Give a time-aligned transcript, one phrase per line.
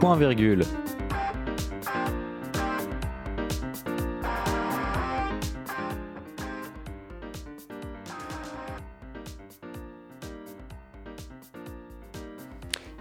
[0.00, 0.95] Point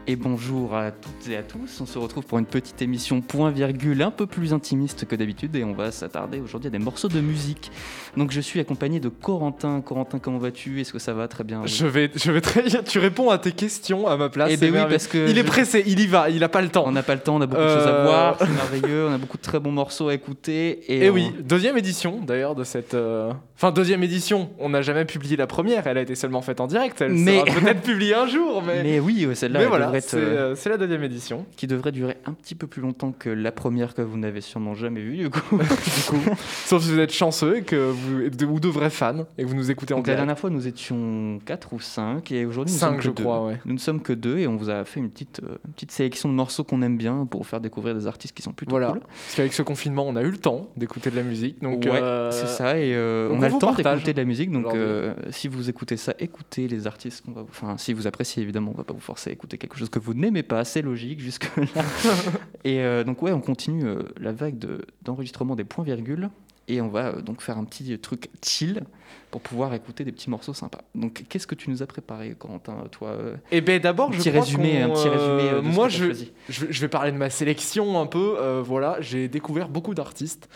[0.08, 1.82] Et bonjour à toutes et à tous.
[1.82, 5.56] On se retrouve pour une petite émission point virgule un peu plus intimiste que d'habitude
[5.56, 7.72] et on va s'attarder aujourd'hui à des morceaux de musique.
[8.16, 9.82] Donc je suis accompagné de Corentin.
[9.82, 10.80] Corentin, comment vas-tu?
[10.80, 11.28] Est-ce que ça va?
[11.28, 11.66] Très bien.
[11.66, 12.84] Je vais, je vais très bien.
[12.84, 14.52] Tu réponds à tes questions à ma place.
[14.54, 16.62] Eh ben oui, parce que il est je- pressé, il y va, il a pas
[16.62, 16.84] le temps.
[16.86, 18.04] On n'a pas le temps, on a beaucoup de choses à Euh.
[18.06, 20.82] voir, c'est merveilleux, on a beaucoup de très bons morceaux à écouter.
[20.88, 22.94] Et, Et on- oui, deuxième édition d'ailleurs de cette.
[22.94, 24.50] euh, Enfin, deuxième édition.
[24.60, 25.88] On n'a jamais publié la première.
[25.88, 27.00] Elle a été seulement faite en direct.
[27.02, 28.84] Elle Mais- sera peut-être publiée un jour, mais.
[28.84, 31.46] Mais oui, celle-là, voilà, devrait être, c'est euh, euh, c'est la deuxième édition.
[31.56, 34.76] qui devrait durer un petit peu plus longtemps que la première que vous n'avez sûrement
[34.76, 35.60] jamais vue du coup.
[36.66, 39.48] Sauf si vous êtes chanceux et que vous de- ou de vrais fans et que
[39.48, 40.20] vous nous écoutez en Donc la direct.
[40.28, 43.24] dernière fois nous étions 4 ou 5 et aujourd'hui nous Cinq, sommes que je deux.
[43.24, 43.58] crois, ouais.
[43.66, 45.92] Nous ne sommes que deux et on vous a fait une petite, euh, une petite
[45.92, 48.72] sélection de morceaux qu'on aime bien pour vous faire découvrir des artistes qui sont plutôt
[48.72, 48.88] Voilà.
[48.90, 49.00] cool.
[49.00, 51.62] Parce qu'avec ce confinement, on a eu le temps d'écouter de la musique.
[51.62, 54.52] Donc, ouais, euh, c'est ça et donc on a le temps d'écouter de la musique
[54.52, 57.50] donc euh, si vous écoutez ça, écoutez les artistes qu'on va vous...
[57.50, 60.00] Enfin, si vous appréciez évidemment, on va pas vous forcer à écouter quelque chose que
[60.00, 61.84] vous n'aimez pas, c'est logique jusque là.
[62.64, 66.30] et euh, donc ouais, on continue euh, la vague de- d'enregistrement des points-virgules
[66.68, 68.82] et on va donc faire un petit truc chill
[69.30, 70.82] pour pouvoir écouter des petits morceaux sympas.
[70.96, 73.18] Donc qu'est-ce que tu nous as préparé Corentin toi
[73.52, 75.98] Eh ben d'abord, un je crois résumé, un petit résumé de ce moi, que t'as
[76.14, 78.62] je, je, vais- je vais parler de ma sélection un peu.
[78.66, 80.50] voilà, j'ai découvert beaucoup d'artistes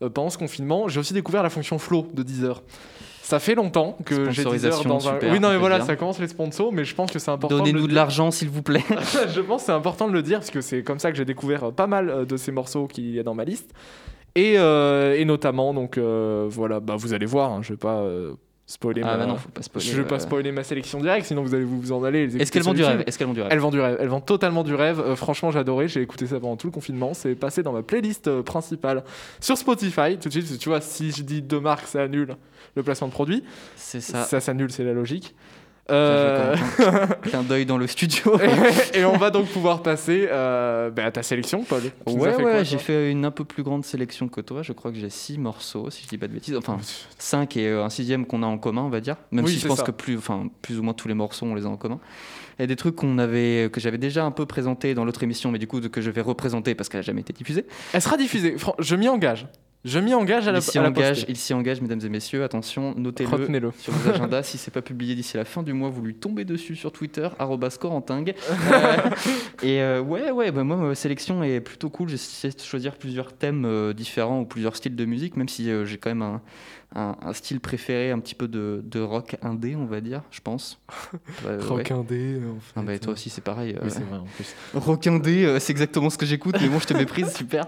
[0.00, 0.88] pendant ce confinement.
[0.88, 2.62] J'ai aussi découvert la fonction flow de Deezer.
[3.22, 5.14] Ça fait longtemps que j'ai Deezer dans un.
[5.14, 7.56] super, oui, non, mais voilà, ça commence les sponsors, mais je pense que c'est important.
[7.56, 8.84] Donnez-nous de l'argent s'il vous plaît.
[9.34, 11.24] je pense que c'est important de le dire parce que c'est comme ça que j'ai
[11.24, 13.72] découvert euh, pas mal euh, de ces morceaux qu'il y a dans ma liste.
[14.36, 17.98] Et, euh, et notamment, donc euh, voilà, bah, vous allez voir, hein, je vais pas
[18.00, 18.34] euh,
[18.66, 19.18] spoiler Ah ma...
[19.18, 19.86] bah non, faut pas spoiler.
[19.86, 20.20] je vais pas euh.
[20.20, 22.24] spoiler ma sélection directe, sinon vous allez vous, vous en aller.
[22.40, 23.04] Est-ce qu'elles vend du rêve?
[23.06, 23.50] Est-ce qu'elles vend du rêve?
[23.52, 25.00] Elles vendent du rêve, elles vendent totalement du rêve.
[25.00, 25.88] Euh, franchement, j'ai adoré.
[25.88, 27.14] J'ai écouté ça pendant tout le confinement.
[27.14, 29.04] C'est passé dans ma playlist euh, principale
[29.40, 30.18] sur Spotify.
[30.18, 32.36] Tout de suite, tu vois, si je dis deux marques, ça annule
[32.74, 33.44] le placement de produit.
[33.76, 34.24] C'est ça.
[34.24, 35.34] Ça, s'annule, c'est la logique.
[35.90, 36.56] Euh.
[37.22, 38.38] Clin d'œil dans le studio.
[38.94, 41.82] et, et on va donc pouvoir passer euh, bah, à ta sélection, Paul.
[42.06, 44.62] Ouais, j'ai fait une un peu plus grande sélection que toi.
[44.62, 46.56] Je crois que j'ai six morceaux, si je dis pas de bêtises.
[46.56, 46.78] Enfin,
[47.18, 49.16] cinq et euh, un sixième qu'on a en commun, on va dire.
[49.30, 49.84] Même Oui, si je pense ça.
[49.84, 51.98] que plus, enfin, plus ou moins tous les morceaux, on les a en commun.
[52.58, 55.22] Il y a des trucs qu'on avait, que j'avais déjà un peu présenté dans l'autre
[55.24, 57.66] émission, mais du coup que je vais représenter parce qu'elle a jamais été diffusée.
[57.92, 58.56] Elle sera diffusée.
[58.78, 59.48] Je m'y engage.
[59.84, 62.42] Je m'y engage à la, Il s'y engage, il s'y engage, mesdames et messieurs.
[62.42, 63.70] Attention, notez-le.
[63.78, 64.42] Sur vos agendas.
[64.42, 67.28] si c'est pas publié d'ici la fin du mois, vous lui tombez dessus sur Twitter,
[67.80, 68.34] Corentingue.
[68.64, 69.10] Euh,
[69.62, 72.08] et euh, ouais, ouais, bah moi, ma sélection est plutôt cool.
[72.08, 75.70] J'ai essayé de choisir plusieurs thèmes euh, différents ou plusieurs styles de musique, même si
[75.70, 76.40] euh, j'ai quand même un,
[76.94, 80.40] un- un style préféré, un petit peu de, de rock indé, on va dire, je
[80.40, 80.80] pense.
[81.46, 81.66] Euh, ouais.
[81.66, 82.72] Rock indé, en fait.
[82.76, 83.74] Ah bah, toi aussi, c'est pareil.
[83.74, 84.54] euh, Oui, c'est vrai, en plus.
[84.74, 87.66] Rock indé, euh, c'est exactement ce que j'écoute, mais bon, je te méprise, super.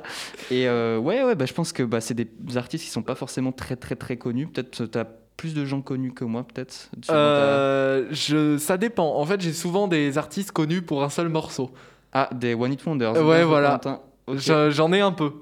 [0.50, 3.14] Et euh, ouais, ouais, bah, je pense que bah, c'est des artistes qui sont pas
[3.14, 4.46] forcément très, très, très connus.
[4.46, 5.04] Peut-être tu as
[5.36, 6.90] plus de gens connus que moi, peut-être.
[7.10, 9.16] Euh, je, ça dépend.
[9.16, 11.70] En fait, j'ai souvent des artistes connus pour un seul morceau.
[12.12, 13.22] Ah, des One It Wonders.
[13.26, 13.80] Ouais, voilà.
[14.36, 15.32] J'en ai un peu.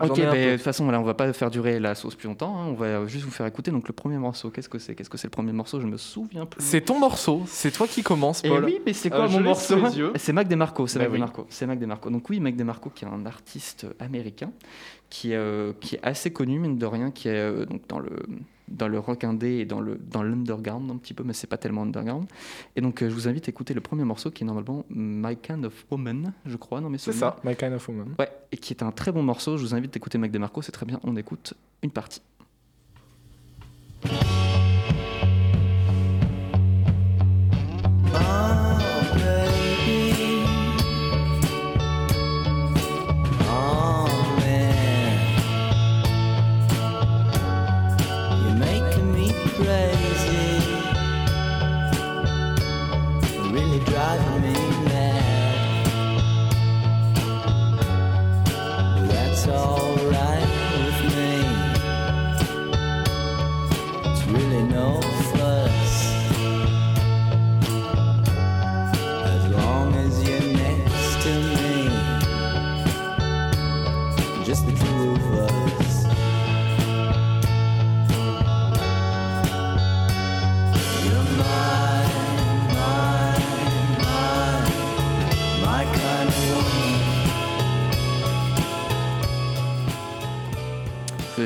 [0.00, 0.44] J'en Ok, bah, peu.
[0.46, 2.56] de toute façon, voilà, on va pas faire durer la sauce plus longtemps.
[2.58, 3.70] hein, On va juste vous faire écouter.
[3.70, 4.94] Donc, le premier morceau, qu'est-ce que c'est?
[4.96, 5.80] Qu'est-ce que c'est le premier morceau?
[5.80, 6.60] Je me souviens plus.
[6.64, 8.64] C'est ton morceau, c'est toi qui commence, Et Paul.
[8.64, 9.76] oui, mais c'est Euh, quoi mon morceau?
[10.16, 11.18] C'est Mac DeMarco, c'est Bah Mac oui.
[11.18, 12.10] DeMarco, c'est Mac DeMarco.
[12.10, 14.50] Donc oui, Mac DeMarco qui est un artiste américain
[15.10, 18.10] qui, euh, qui est assez connu mine de rien, qui est euh, donc dans le
[18.68, 21.56] dans le rock indé et dans le dans l'underground un petit peu, mais c'est pas
[21.56, 22.26] tellement underground.
[22.76, 25.36] Et donc euh, je vous invite à écouter le premier morceau qui est normalement My
[25.36, 28.14] Kind of Woman, je crois, dans mes C'est ça, My Kind of Woman.
[28.18, 29.56] Ouais, et qui est un très bon morceau.
[29.56, 31.00] Je vous invite à écouter Mac DeMarco, c'est très bien.
[31.04, 32.22] On écoute une partie.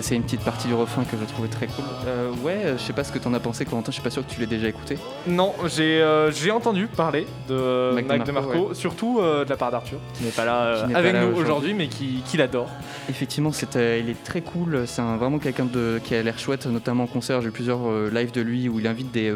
[0.09, 1.85] C'est une petite partie du refrain que je trouvais très cool.
[2.07, 3.91] Euh, ouais, je sais pas ce que t'en as pensé, Corentin.
[3.91, 4.97] Je suis pas sûr que tu l'aies déjà écouté.
[5.27, 9.57] Non, j'ai euh, j'ai entendu parler de Mac Mac, DeMarco, DeMarco, surtout euh, de la
[9.59, 11.75] part d'Arthur, qui n'est pas là pas avec là nous aujourd'hui.
[11.75, 12.71] mais qui, qui l'adore.
[13.11, 14.85] Effectivement, c'est, il est très cool.
[14.87, 17.43] C'est un- vraiment quelqu'un de, qui a l'air chouette, notamment en concert.
[17.43, 17.81] J'ai eu plusieurs
[18.11, 19.35] lives de lui où il invite des,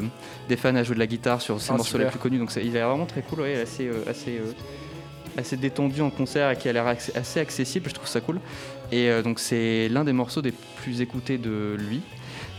[0.49, 2.07] des fans à jouer de la guitare sur ses Ah, morceaux super.
[2.07, 2.39] les plus connus.
[2.39, 4.41] Donc c'est- il est vraiment très cool, ouais, assez, assez,
[5.37, 7.91] assez détendu en concert et qui a l'air assez accessible.
[7.91, 8.41] Je trouve ça cool.
[8.93, 12.03] Et euh, donc c'est l'un des morceaux des plus écoutés de lui.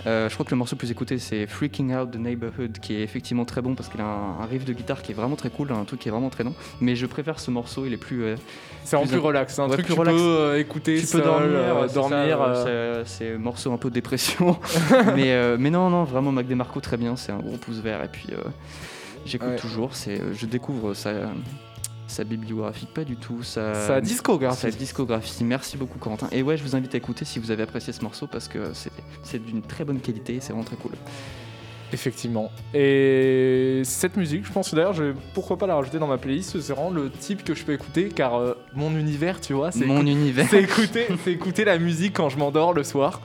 [0.06, 2.94] Euh, je crois que le morceau le plus écouté c'est Freaking Out the Neighborhood qui
[2.96, 5.38] est effectivement très bon parce qu'il a un, un riff de guitare qui est vraiment
[5.38, 6.54] très cool, un truc qui est vraiment très non.
[6.82, 8.36] Mais je préfère ce morceau, il est plus, euh,
[8.84, 10.18] C'est en Plus un- relax, c'est un ouais, truc que tu relax.
[10.18, 12.38] peux euh, écouter tu seul, peux dormir, c'est dormir.
[12.38, 14.58] ça, c'est c'est morceau un peu dépression.
[15.16, 18.10] mais, mais non, non, vraiment Mac DeMarco très bien, c'est un gros pouce vert et
[18.10, 18.28] puis
[19.26, 19.56] j'écoute Ouais.
[19.56, 21.12] toujours, je découvre sa,
[22.08, 24.58] sa bibliographie, pas du tout, sa, sa discographie.
[24.62, 25.44] sa discographie.
[25.44, 26.28] Merci beaucoup Corentin.
[26.32, 28.72] Et ouais, je vous invite à écouter si vous avez apprécié ce morceau parce que
[29.24, 30.92] c'est, d'une très bonne qualité, c'est vraiment très cool.
[31.92, 32.50] Effectivement.
[32.74, 36.60] Et cette musique, je pense d'ailleurs, je vais pourquoi pas la rajouter dans ma playlist.
[36.60, 39.86] C'est vraiment le type que je peux écouter car euh, mon univers, tu vois, c'est
[39.86, 40.48] Mon écou- univers.
[40.50, 43.22] c'est écouter, c'est écouter la musique quand je m'endors le soir.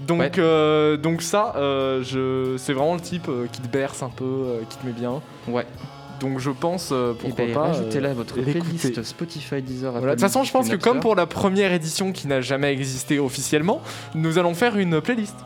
[0.00, 0.32] Donc, Ouais.
[0.38, 4.76] euh, donc ça, euh, c'est vraiment le type euh, qui te berce un peu, qui
[4.78, 5.20] te met bien.
[5.46, 5.66] Ouais.
[6.20, 7.60] Donc je pense, euh, Et pourquoi ben, pas.
[7.68, 9.90] rajoutez-là euh, votre playlist Spotify, Deezer.
[9.90, 10.08] Voilà.
[10.08, 13.18] De toute façon, je pense que comme pour la première édition qui n'a jamais existé
[13.18, 13.80] officiellement,
[14.14, 15.36] nous allons faire une playlist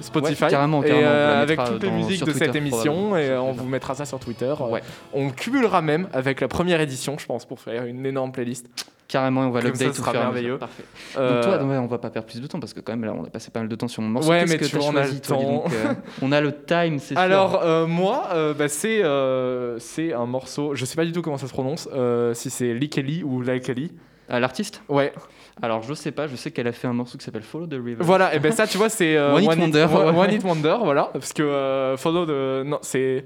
[0.00, 3.62] Spotify Ouais, carrément, carrément, euh, avec toutes les musiques de cette émission et on Twitter.
[3.62, 4.54] vous mettra ça sur Twitter.
[4.70, 4.82] Ouais.
[5.12, 8.66] On cumulera même avec la première édition, je pense, pour faire une énorme playlist.
[9.10, 10.12] Carrément, on va l'update à mesure.
[10.12, 10.58] merveilleux.
[10.58, 10.84] Parfait.
[11.18, 13.04] Euh, Donc toi, ouais, on va pas perdre plus de temps parce que quand même
[13.04, 14.30] là, on a passé pas mal de temps sur mon morceau.
[14.30, 15.40] Ouais, mais que tu vois, on a le temps.
[15.42, 17.18] donc, euh, On a le time, c'est sûr.
[17.18, 21.22] Alors euh, moi, euh, bah, c'est euh, c'est un morceau, je sais pas du tout
[21.22, 23.90] comment ça se prononce, euh, si c'est Likeli ou Likeli.
[24.28, 24.80] À l'artiste?
[24.88, 25.12] Ouais.
[25.60, 27.72] Alors je sais pas, je sais qu'elle a fait un morceau qui s'appelle Follow the
[27.74, 27.96] River.
[28.04, 30.20] Voilà, et ben ça, tu vois, c'est euh, One Hit Wonder, One, ouais.
[30.22, 33.24] One Hit Wonder, voilà, parce que euh, Follow the, non, c'est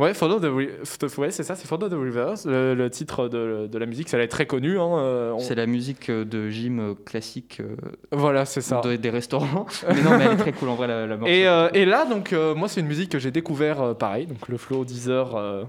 [0.00, 0.44] ouais, Follow the,
[1.18, 4.16] ouais, c'est ça, c'est Follow the Rivers, le, le titre de, de la musique, ça
[4.16, 4.98] elle est très connu, hein.
[4.98, 7.76] euh, on- C'est la musique euh, de gym euh, classique euh,
[8.10, 8.80] Voilà, c'est ça.
[8.80, 9.66] de- des restaurants.
[9.88, 11.16] mais non, mais elle est très cool en vrai la, la.
[11.28, 14.56] Et, euh, et là, donc, moi, c'est une musique que j'ai découvert pareil, donc le
[14.56, 15.66] flow Deezer,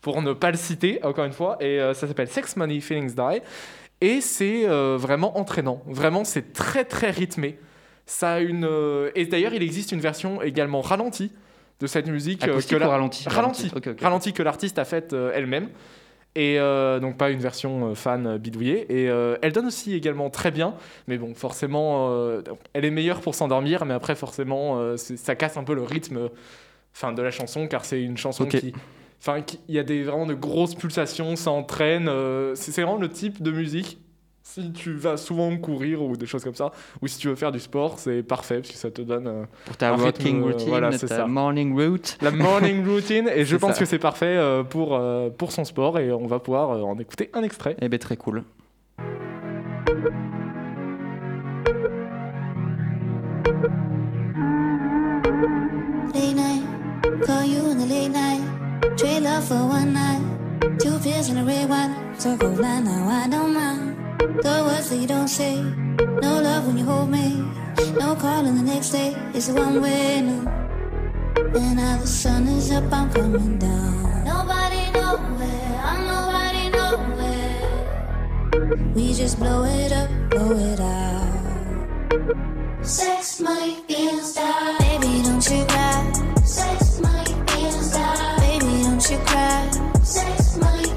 [0.00, 3.40] pour ne pas le citer, encore une fois, et ça s'appelle Sex Money Feelings Die,
[4.00, 5.82] et c'est vraiment entraînant.
[5.86, 7.58] Vraiment, c'est très très rythmé.
[8.08, 8.68] Ça a une.
[9.16, 11.32] Et d'ailleurs, il existe une version également ralentie
[11.80, 12.42] de cette musique.
[12.46, 13.70] euh, Acoustique que la- ou ralenti Ralenti.
[13.74, 14.00] Ok, ok.
[14.00, 15.68] Ralenti que l'artiste a faite euh, elle-même.
[16.34, 18.86] Et euh, donc pas une version fan bidouillée.
[18.92, 20.74] Et euh, elle donne aussi également très bien.
[21.08, 22.42] Mais bon, forcément, euh,
[22.74, 23.86] elle est meilleure pour s'endormir.
[23.86, 26.28] Mais après, forcément, ça casse un peu le rythme
[26.94, 27.66] enfin, de la chanson.
[27.68, 28.74] Car c'est une chanson qui...
[29.18, 32.10] Enfin, il y a des, vraiment de grosses pulsations, ça entraîne.
[32.54, 33.98] c'est vraiment le type de musique.
[34.48, 36.70] Si tu vas souvent courir ou des choses comme ça,
[37.02, 39.44] ou si tu veux faire du sport, c'est parfait parce que ça te donne euh,
[39.64, 41.26] Pour ta rythme, euh, routine, voilà, c'est ta ça.
[41.26, 42.16] morning route.
[42.22, 43.80] la morning routine et je pense ça.
[43.80, 46.96] que c'est parfait euh, pour, euh, pour son sport et on va pouvoir euh, en
[46.98, 47.76] écouter un extrait.
[47.82, 48.44] Eh ben très cool.
[56.14, 56.62] Late night,
[57.26, 58.40] call you in the late night.
[58.96, 60.22] Trade love for one night.
[60.80, 61.92] Two pills and a red wine.
[62.58, 64.05] Line now, I don't mind.
[64.26, 65.62] The words that you don't say.
[66.20, 67.44] No love when you hold me.
[67.98, 69.14] No calling the next day.
[69.32, 70.46] It's a one way no.
[71.54, 74.24] And now the sun is up, I'm coming down.
[74.24, 77.62] Nobody nowhere, I'm nobody nowhere.
[78.94, 81.36] We just blow it up, blow it out.
[82.84, 84.78] Sex, money, feelings, die.
[84.78, 86.12] Baby, don't you cry.
[86.44, 88.36] Sex, money, feelings, die.
[88.38, 89.70] Baby, don't you cry.
[90.02, 90.90] Sex, money,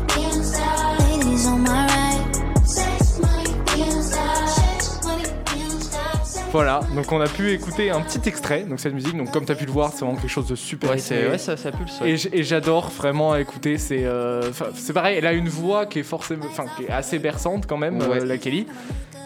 [6.52, 8.64] Voilà, donc on a pu écouter un petit extrait.
[8.64, 10.56] Donc cette musique, donc comme tu as pu le voir, c'est vraiment quelque chose de
[10.56, 10.90] super.
[10.90, 10.96] Ouais,
[11.30, 12.02] ouais, ça, ça pulse.
[12.02, 12.16] ouais.
[12.34, 13.78] Et j'adore vraiment écouter.
[13.78, 17.20] C'est euh, c'est pareil, elle a une voix qui est forcément, enfin qui est assez
[17.20, 18.22] berçante quand même, Ouais.
[18.22, 18.66] euh, la Kelly.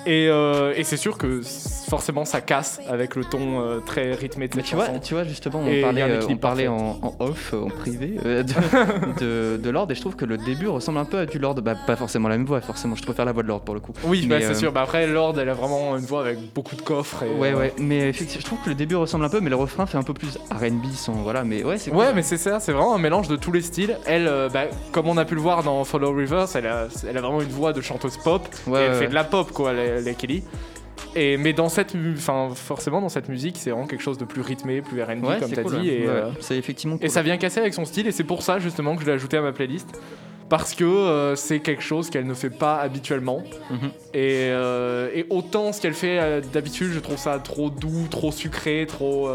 [0.05, 1.41] Et, euh, et c'est sûr que
[1.89, 5.23] forcément ça casse avec le ton euh, très rythmé de cette tu vois, tu vois
[5.23, 8.43] justement, on Et parlait, euh, on parlait en, en off, en privé, de,
[9.19, 11.55] de, de Lord, et je trouve que le début ressemble un peu à du Lord.
[11.55, 13.79] Bah, pas forcément la même voix, forcément, je préfère la voix de Lord pour le
[13.79, 13.93] coup.
[14.03, 14.71] Oui, bah, c'est sûr.
[14.71, 17.23] Bah, après, Lord, elle a vraiment une voix avec beaucoup de coffres.
[17.23, 19.85] Et, Ouais, ouais, mais je trouve que le début ressemble un peu, mais le refrain
[19.85, 21.13] fait un peu plus RB sans.
[21.13, 21.99] Voilà, mais ouais, c'est cool.
[21.99, 23.97] Ouais, mais c'est ça, c'est vraiment un mélange de tous les styles.
[24.05, 27.21] Elle, bah, comme on a pu le voir dans Follow Rivers, elle a, elle a
[27.21, 28.47] vraiment une voix de chanteuse pop.
[28.67, 30.43] Ouais, et elle ouais, fait de la pop, quoi, la Kelly.
[31.15, 34.41] Et, mais dans cette, enfin, forcément, dans cette musique, c'est vraiment quelque chose de plus
[34.41, 35.89] rythmé, plus R&B, Ouais, comme t'as cool, dit.
[35.89, 38.59] Et, Ouais, euh, effectivement et ça vient casser avec son style, et c'est pour ça
[38.59, 39.99] justement que je l'ai ajouté à ma playlist.
[40.53, 43.41] Parce que euh, c'est quelque chose qu'elle ne fait pas habituellement.
[43.71, 43.89] Mhm.
[44.13, 48.31] Et, euh, et autant ce qu'elle fait euh, d'habitude, je trouve ça trop doux, trop
[48.31, 49.27] sucré, trop.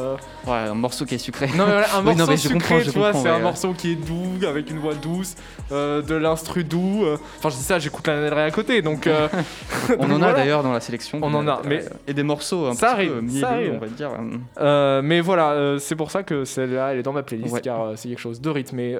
[0.46, 1.48] Ouais, un morceau qui est sucré.
[1.56, 3.42] Non, mais voilà, un Oui, morceau non, mais je sucré, tu vois, c'est un ouais.
[3.42, 5.34] morceau qui est doux, avec une voix douce,
[5.72, 7.04] de l'instru doux.
[7.38, 9.08] Enfin, je dis ça, j'écoute la Del à côté, donc.
[9.98, 11.18] On donc en a d'ailleurs dans la sélection.
[11.20, 13.72] On en a, mais- et des morceaux un Ça petit arrive, peu ça arrive.
[13.74, 15.02] on va dire.
[15.02, 17.60] mais voilà, c'est pour ça que celle-là, elle est dans ma playlist, Ouais.
[17.60, 18.96] car c'est quelque chose de rythmé,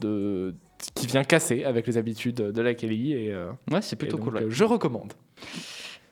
[0.00, 0.52] de
[0.94, 4.16] qui vient casser avec les habitudes de la Kelly, et, euh, Ouais, c'est et plutôt
[4.16, 4.34] donc, cool.
[4.36, 4.42] ouais.
[4.44, 5.12] euh, je recommande.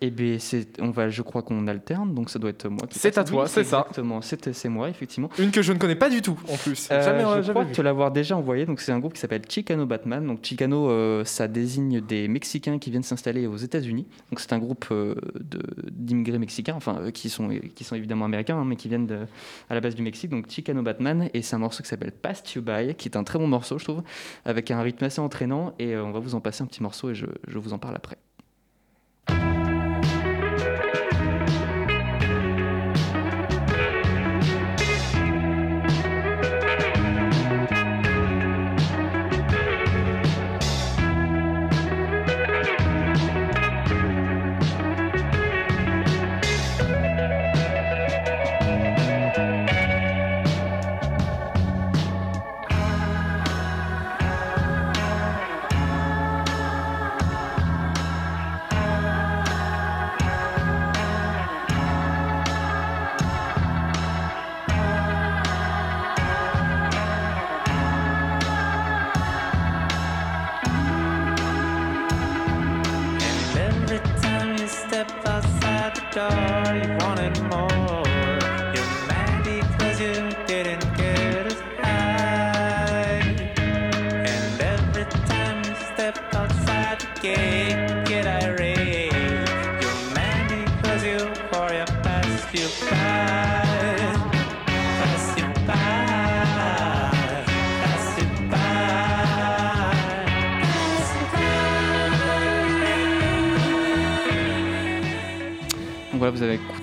[0.00, 2.86] Et ben c'est, on va, je crois qu'on alterne, donc ça doit être moi.
[2.88, 3.80] qui C'est à toi, Oui, c'est ça.
[3.80, 5.28] Exactement, c'est, c'est moi effectivement.
[5.40, 6.88] Une que je ne connais pas du tout, en plus.
[6.92, 7.72] Euh, jamais, je jamais crois vu.
[7.72, 8.64] te l'avoir déjà envoyé.
[8.64, 10.24] Donc c'est un groupe qui s'appelle Chicano Batman.
[10.24, 14.06] Donc Chicano, euh, ça désigne des Mexicains qui viennent s'installer aux États-Unis.
[14.30, 15.16] Donc c'est un groupe euh,
[15.90, 19.26] d'immigrés mexicains, enfin euh, qui sont qui sont évidemment américains, hein, mais qui viennent de-
[19.68, 20.30] à la base du Mexique.
[20.30, 23.24] Donc Chicano Batman et c'est un morceau qui s'appelle Pass You By, qui est un
[23.24, 24.02] très bon morceau, je trouve,
[24.44, 25.74] avec un rythme assez entraînant.
[25.80, 27.96] Et on va vous en passer un petit morceau et je, je vous en parle
[27.96, 28.16] après.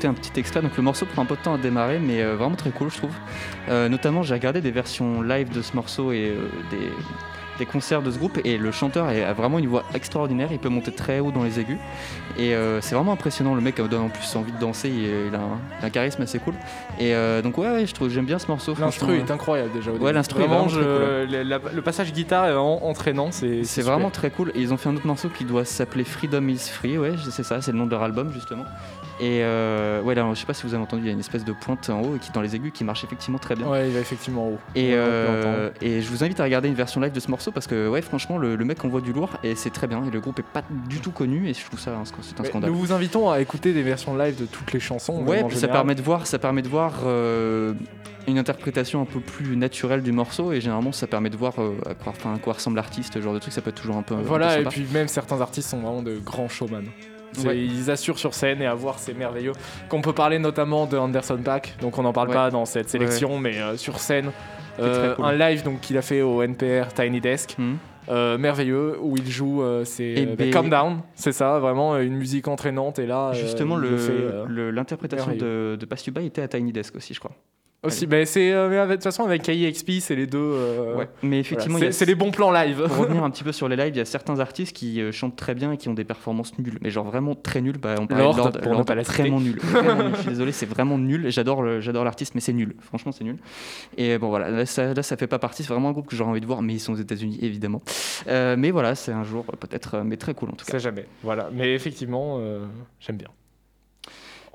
[0.04, 0.62] Un petit extrait.
[0.62, 2.92] Donc le morceau prend un peu de temps à démarrer, mais euh, vraiment très cool,
[2.92, 3.14] je trouve.
[3.70, 6.50] Euh, notamment, j'ai regardé des versions live de ce morceau et euh,
[7.58, 10.50] des concerts de ce groupe, et le chanteur a vraiment une voix extraordinaire.
[10.52, 11.78] Il peut monter très haut dans les aigus,
[12.38, 13.56] et euh, c'est vraiment impressionnant.
[13.56, 14.90] Le mec donne en plus envie de danser.
[14.90, 16.54] Il, il a, un, il a un charisme assez cool.
[17.00, 18.76] Et euh, donc ouais, ouais, je trouve j'aime bien ce morceau.
[18.80, 19.92] L'instru est incroyable déjà.
[19.92, 23.30] au Ouais, l'instru est vraiment, vraiment je- le, la- le passage guitare est vraiment entraînant.
[23.32, 24.52] C'est vraiment très cool.
[24.56, 26.98] Et ils ont fait un autre morceau qui doit s'appeler Freedom is Free.
[26.98, 28.66] Ouais, c'est ça, c'est le nom de leur album justement.
[29.22, 31.20] Et euh, ouais, là, je sais pas si vous avez entendu, il y a une
[31.22, 33.66] espèce de pointe en haut qui dans les aigus qui marche effectivement très bien.
[33.68, 34.60] Ouais, il va effectivement en haut.
[34.76, 37.88] Et, euh, je vous invite à regarder une version live de ce morceau parce que
[37.88, 40.04] ouais, franchement, le, le mec envoie du lourd et c'est très bien.
[40.06, 42.44] Et le groupe est pas du tout connu et je trouve ça un, c'est un
[42.44, 42.70] Mais scandale.
[42.72, 45.24] Nous vous invitons à écouter des versions live de toutes les chansons.
[45.24, 47.74] Ouais, en ça permet de voir, ça permet de voir euh,
[48.28, 51.76] une interprétation un peu plus naturelle du morceau et généralement ça permet de voir euh,
[51.90, 54.16] à, quoi, à quoi ressemble l'artiste, genre de truc, ça peut être toujours un peu.
[54.16, 56.86] un peu Voilà, et puis même certains artistes sont vraiment de grands showman.
[57.46, 57.58] Ouais.
[57.58, 59.52] Ils assurent sur scène et à voir, c'est merveilleux.
[59.90, 62.34] Qu'on peut parler notamment de Anderson Paak, donc on n'en parle Ouais.
[62.34, 64.32] pas dans cette sélection, mais euh, sur scène,
[64.80, 65.26] euh, cool.
[65.26, 67.78] un live donc qu'il a fait au NPR Tiny Desk, Mhm.
[68.10, 72.02] Euh, merveilleux, où il joue, euh, c'est euh, ben- Calm Down, c'est ça, vraiment euh,
[72.02, 73.84] une musique entraînante, et là, Justement, il
[74.48, 77.32] le- l'interprétation de, de By était à Tiny Desk aussi, je crois.
[77.86, 80.38] Aussi, mais c'est euh, de toute façon avec KXP, c'est les deux.
[80.40, 81.10] euh, ouais.
[81.24, 82.84] Mais effectivement, c'est les bons plans live.
[82.88, 85.12] pour revenir un petit peu sur les lives, il y a certains artistes qui euh,
[85.12, 87.78] chantent très bien et qui ont des performances nulles, mais genre vraiment très nulles.
[87.78, 89.60] Bah, on parlait de Lord, ne Lord, pas la vraiment nul.
[89.64, 90.12] Vraiment nul.
[90.16, 91.30] Je suis désolé, c'est vraiment nul.
[91.30, 92.76] J'adore, j'adore l'artiste, mais c'est nul.
[92.80, 93.38] Franchement, c'est nul.
[93.98, 95.64] Et bon voilà, là ça, là, ça fait pas partie.
[95.64, 97.82] C'est vraiment un groupe que j'aurais envie de voir, mais ils sont aux États-Unis évidemment.
[98.28, 100.74] Mais voilà, c'est un jour peut-être, mais très cool en tout cas.
[100.74, 101.06] C'est jamais.
[101.24, 101.50] Voilà.
[101.54, 102.40] Mais effectivement,
[103.00, 103.30] j'aime bien.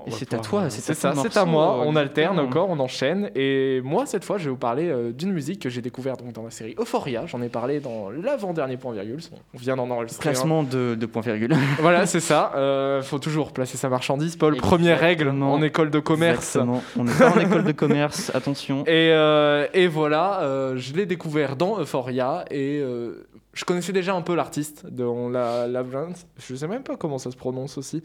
[0.09, 1.79] C'est à toi, c'est c'est à ça, c'est à moi.
[1.79, 3.29] euh, On alterne encore, on enchaîne.
[3.35, 6.33] Et moi, cette fois, je vais vous parler euh, d'une musique que j'ai découverte donc,
[6.33, 7.25] dans la série Euphoria.
[7.27, 9.19] J'en ai parlé dans l'avant-dernier point virgule.
[9.53, 10.21] On vient d'en enregistrer.
[10.31, 11.55] Classement de, de point virgule.
[11.79, 12.51] Voilà, c'est ça.
[12.55, 14.35] Euh, faut toujours placer sa marchandise.
[14.35, 16.55] Paul, première règle en école de commerce.
[16.55, 16.81] Exactement.
[16.97, 18.83] On est pas en école de commerce, attention.
[18.85, 24.13] Et, euh, et voilà, euh, je l'ai découvert dans Euphoria et euh, je connaissais déjà
[24.13, 26.25] un peu l'artiste dans la Labyrinth.
[26.37, 28.01] Je sais même pas comment ça se prononce aussi.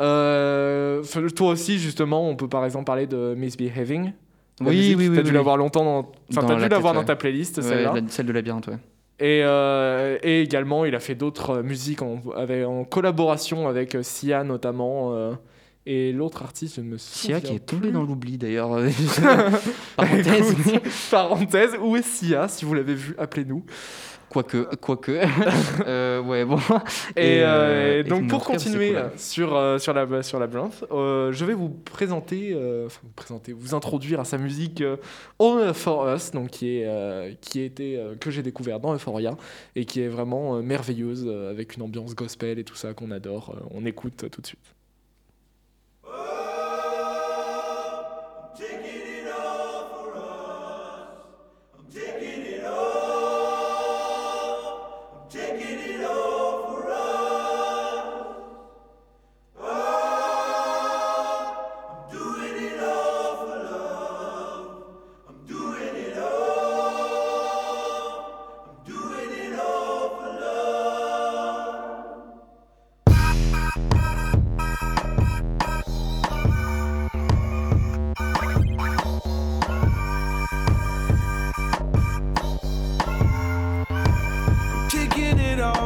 [0.00, 1.02] Euh,
[1.36, 4.12] toi aussi, justement, on peut par exemple parler de Misbehaving.
[4.60, 5.34] Oui, musique, oui, oui, T'as dû oui.
[5.34, 6.12] l'avoir longtemps dans.
[6.30, 7.18] Enfin, t'as la dû l'avoir tête, dans ta ouais.
[7.18, 7.92] playlist, Ouais, celle-là.
[7.94, 8.78] la- celle de labyrinthe, ouais.
[9.20, 14.02] Et, euh, et également, il a fait d'autres musiques en, avec- en collaboration avec euh,
[14.02, 15.12] Sia notamment.
[15.14, 15.32] euh,
[15.86, 17.92] Et l'autre artiste, je ne me Sia souviens qui est tombé plus.
[17.92, 18.70] dans l'oubli d'ailleurs.
[19.96, 20.54] Parenthèse.
[20.68, 23.64] Écoute, parenthèse, où est Sia Si vous l'avez vu, appelez-nous.
[24.30, 25.12] Quoique, quoique.
[25.86, 26.58] Euh, ouais, bon.
[27.16, 29.48] Et, Et, euh, euh, et donc pour continuer sur,
[29.80, 32.54] sur la sur la je vais vous présenter,
[32.86, 34.82] enfin vous présenter, vous introduire à sa musique
[35.38, 39.36] All for Us, donc qui est qui était que j'ai découvert dans Euphoria
[39.76, 43.56] et qui est vraiment merveilleuse avec une ambiance gospel et tout ça qu'on adore.
[43.70, 44.77] On écoute tout de suite.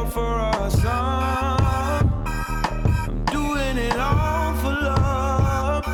[0.03, 5.85] All for our I'm, I'm doing it all for love.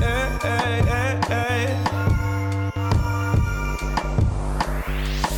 [0.00, 1.78] Hey, hey, hey, hey.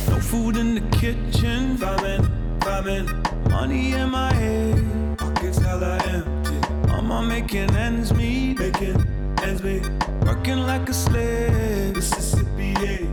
[0.09, 1.77] No food in the kitchen.
[1.77, 2.29] Famine,
[2.61, 3.23] famine.
[3.49, 5.17] Money in my head.
[5.17, 6.59] Pockets hella empty.
[6.87, 8.59] Mama making ends meet.
[8.59, 9.05] Making
[9.43, 9.87] ends meet.
[10.25, 11.95] Working like a slave.
[11.95, 13.05] Mississippi, yeah.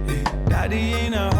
[0.48, 1.31] Daddy ain't at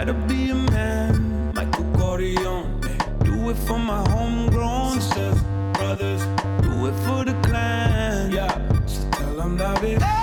[0.00, 1.52] Better be a man.
[1.54, 2.80] Michael Corleone.
[3.22, 5.42] Do it for my homegrown sisters,
[5.74, 6.22] brothers.
[6.62, 8.32] Do it for the clan.
[8.32, 8.86] Yeah.
[8.86, 10.00] So tell them that it.
[10.00, 10.19] Hey!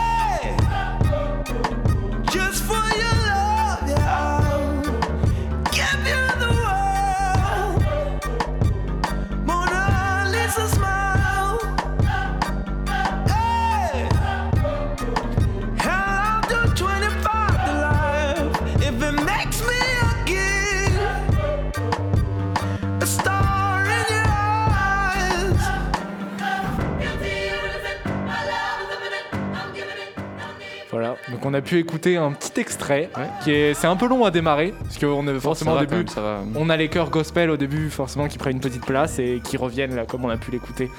[31.50, 33.28] On a pu écouter un petit extrait Ouais.
[33.44, 35.96] qui est c'est un peu long à démarrer parce qu'on est forcément au début.
[36.16, 36.56] même.
[36.56, 39.58] On a les chœurs gospel au début, forcément, qui prennent une petite place et qui
[39.58, 40.90] reviennent là, comme on a pu l'écouter,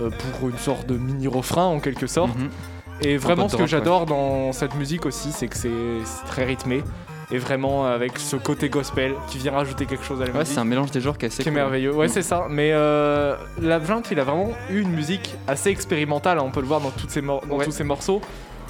[0.00, 2.36] euh, pour une sorte de mini-refrain en quelque sorte.
[2.36, 2.48] Mhm.
[3.02, 5.70] Et vraiment, ce que j'adore dans cette musique aussi, c'est que c'est
[6.26, 6.82] très rythmé
[7.30, 10.54] et vraiment avec ce côté gospel qui vient rajouter quelque chose à la Ouais, musique.
[10.54, 11.60] c'est un mélange des genres qui est assez qui est cool.
[11.60, 11.92] merveilleux.
[11.94, 12.10] Ouais, Mm.
[12.10, 12.46] c'est ça.
[12.48, 16.38] Mais euh, la Blunt, il a vraiment eu une musique assez expérimentale.
[16.38, 17.64] hein, On peut le voir dans, toutes dans Ouais.
[17.64, 18.20] tous ses morceaux.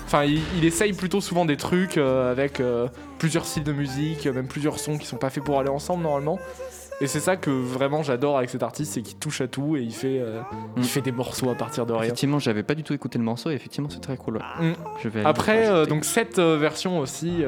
[0.07, 2.87] Enfin, il, il essaye plutôt souvent des trucs euh, avec euh,
[3.19, 6.03] plusieurs styles de musique, euh, même plusieurs sons qui sont pas faits pour aller ensemble
[6.05, 6.39] normalement.
[7.03, 9.81] Et c'est ça que vraiment j'adore avec cet artiste, c'est qu'il touche à tout et
[9.83, 10.41] il fait, euh,
[10.79, 10.87] il Mm.
[10.87, 12.05] fait des morceaux à partir de rien.
[12.05, 14.37] Effectivement, j'avais pas du tout écouté le morceau et effectivement, c'est très cool.
[14.37, 14.69] ouais.
[14.71, 14.75] Mm.
[15.03, 17.43] Je vais Après, euh, donc cette euh, version aussi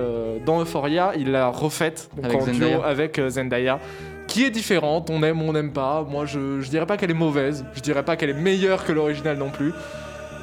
[0.45, 2.85] dans Euphoria, il l'a refaite donc Avec en duo Zendaya.
[2.85, 3.79] avec euh, Zendaya,
[4.27, 5.09] qui est différente.
[5.11, 6.03] On aime, on n'aime pas.
[6.07, 7.65] Moi, je, je dirais pas qu'elle est mauvaise.
[7.73, 9.73] Je dirais pas qu'elle est meilleure que l'original non plus.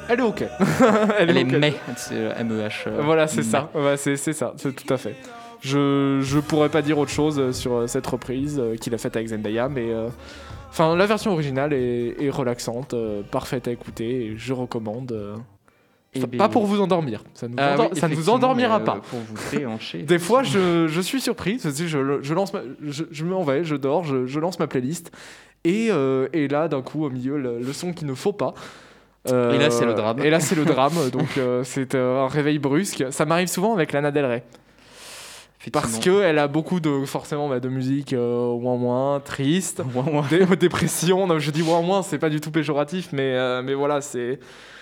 [0.08, 0.44] Elle est ok.
[1.18, 1.52] Elle est ok.
[1.60, 2.68] mais, c'est euh, MEH.
[2.86, 3.70] euh, Voilà, c'est ça.
[3.74, 4.54] Ouais, c'est c'est ça.
[4.56, 5.16] C'est tout à fait.
[5.62, 9.28] Je, je pourrais pas dire autre chose euh, sur cette reprise qu'il a faite avec
[9.28, 9.92] Zendaya, mais
[10.68, 15.12] enfin la version originale est, est relaxante, euh, parfaite à écouter et je recommande.
[15.12, 15.34] euh,
[16.14, 17.24] Eh ben- pas pour vous endormir.
[17.34, 19.00] Ça, nous Ah endor- oui, ça ne vous effectivement, endormira pas.
[19.10, 20.02] Pour vous déhancher.
[20.02, 21.58] Des fois, je, je suis surpris.
[21.62, 25.10] Je, je lance, ma- je, je m'en vais, je dors, je, lance ma playlist.
[25.64, 25.90] Et,
[26.32, 28.54] et là, d'un coup, au milieu, le, le son qu'il ne faut pas.
[29.32, 30.18] Euh, Et là, c'est le drame.
[30.24, 30.92] Et là, c'est le drame.
[31.12, 33.04] donc, euh, c'est euh, un réveil brusque.
[33.10, 34.42] Ça m'arrive souvent avec Lana Del Rey.
[35.72, 40.22] Parce qu'elle a beaucoup de, forcément, bah, de musique euh, ouin ouin, triste, ouin.
[40.30, 41.26] dé- dépression.
[41.26, 44.38] Non, je dis ouin ouin, c'est pas du tout péjoratif, mais, mais voilà, c'est.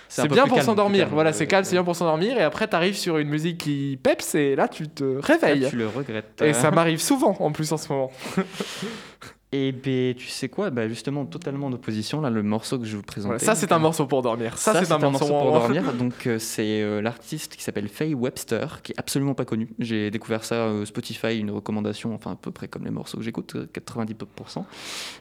[0.08, 1.08] C'est bien pour s'endormir.
[1.10, 2.36] Voilà, c'est calme, c'est bien pour s'endormir.
[2.38, 5.64] Et après, t'arrives sur une musique qui peps et là, tu te réveilles.
[5.66, 6.40] Ah, tu le regrettes.
[6.44, 8.12] Et ça m'arrive souvent en plus en ce moment.
[9.56, 10.70] Et ben, tu sais quoi?
[10.70, 13.36] Bah, Justement, totalement en opposition, là, le morceau que je vous présenter.
[13.36, 14.58] Voilà, ça, c'est un morceau pour dormir.
[14.58, 15.92] Ça, c'est un, morceau, pour dormir.
[15.92, 19.68] Donc, euh, c'est euh, l'artiste qui s'appelle Faye Webster, qui est absolument pas connu.
[19.78, 23.22] J'ai découvert ça euh, Spotify, une recommandation, enfin à peu près comme les morceaux que
[23.22, 24.64] j'écoute, euh, 90%.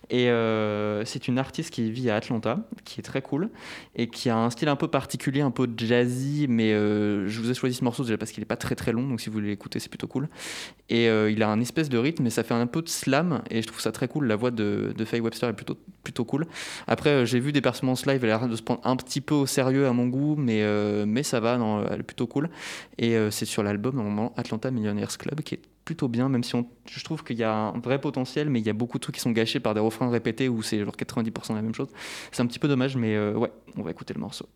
[0.10, 3.52] Et euh, c'est une artiste qui vit à Atlanta, qui est très cool
[3.96, 6.48] et qui a un style un peu particulier, un peu jazzy.
[6.50, 9.08] Mais je vous ai choisi ce morceau déjà parce qu'il est pas très très long,
[9.08, 10.28] donc si vous voulez l'écouter, c'est plutôt cool.
[10.90, 13.62] Et il a un espèce de rythme, et ça fait un peu de slam, et
[13.62, 16.46] je trouve ça très cool La voix de, Faye Webster est plutôt, plutôt cool.
[16.88, 19.22] Après, euh, j'ai vu des performances live, elle a l'air de se prendre un petit
[19.22, 21.58] peu au sérieux à mon goût, mais, euh, mais ça va,
[21.92, 22.50] elle est plutôt cool.
[22.98, 26.56] Et euh, c'est sur l'album, normalement, Atlanta Millionaires Club, qui est plutôt bien, même si
[26.86, 29.16] je trouve qu'il y a un vrai potentiel, mais il y a beaucoup de trucs
[29.16, 31.90] qui sont gâchés par des refrains répétés où c'est genre 90% la même chose.
[32.32, 34.48] C'est un petit peu dommage, mais ouais, on va écouter le morceau.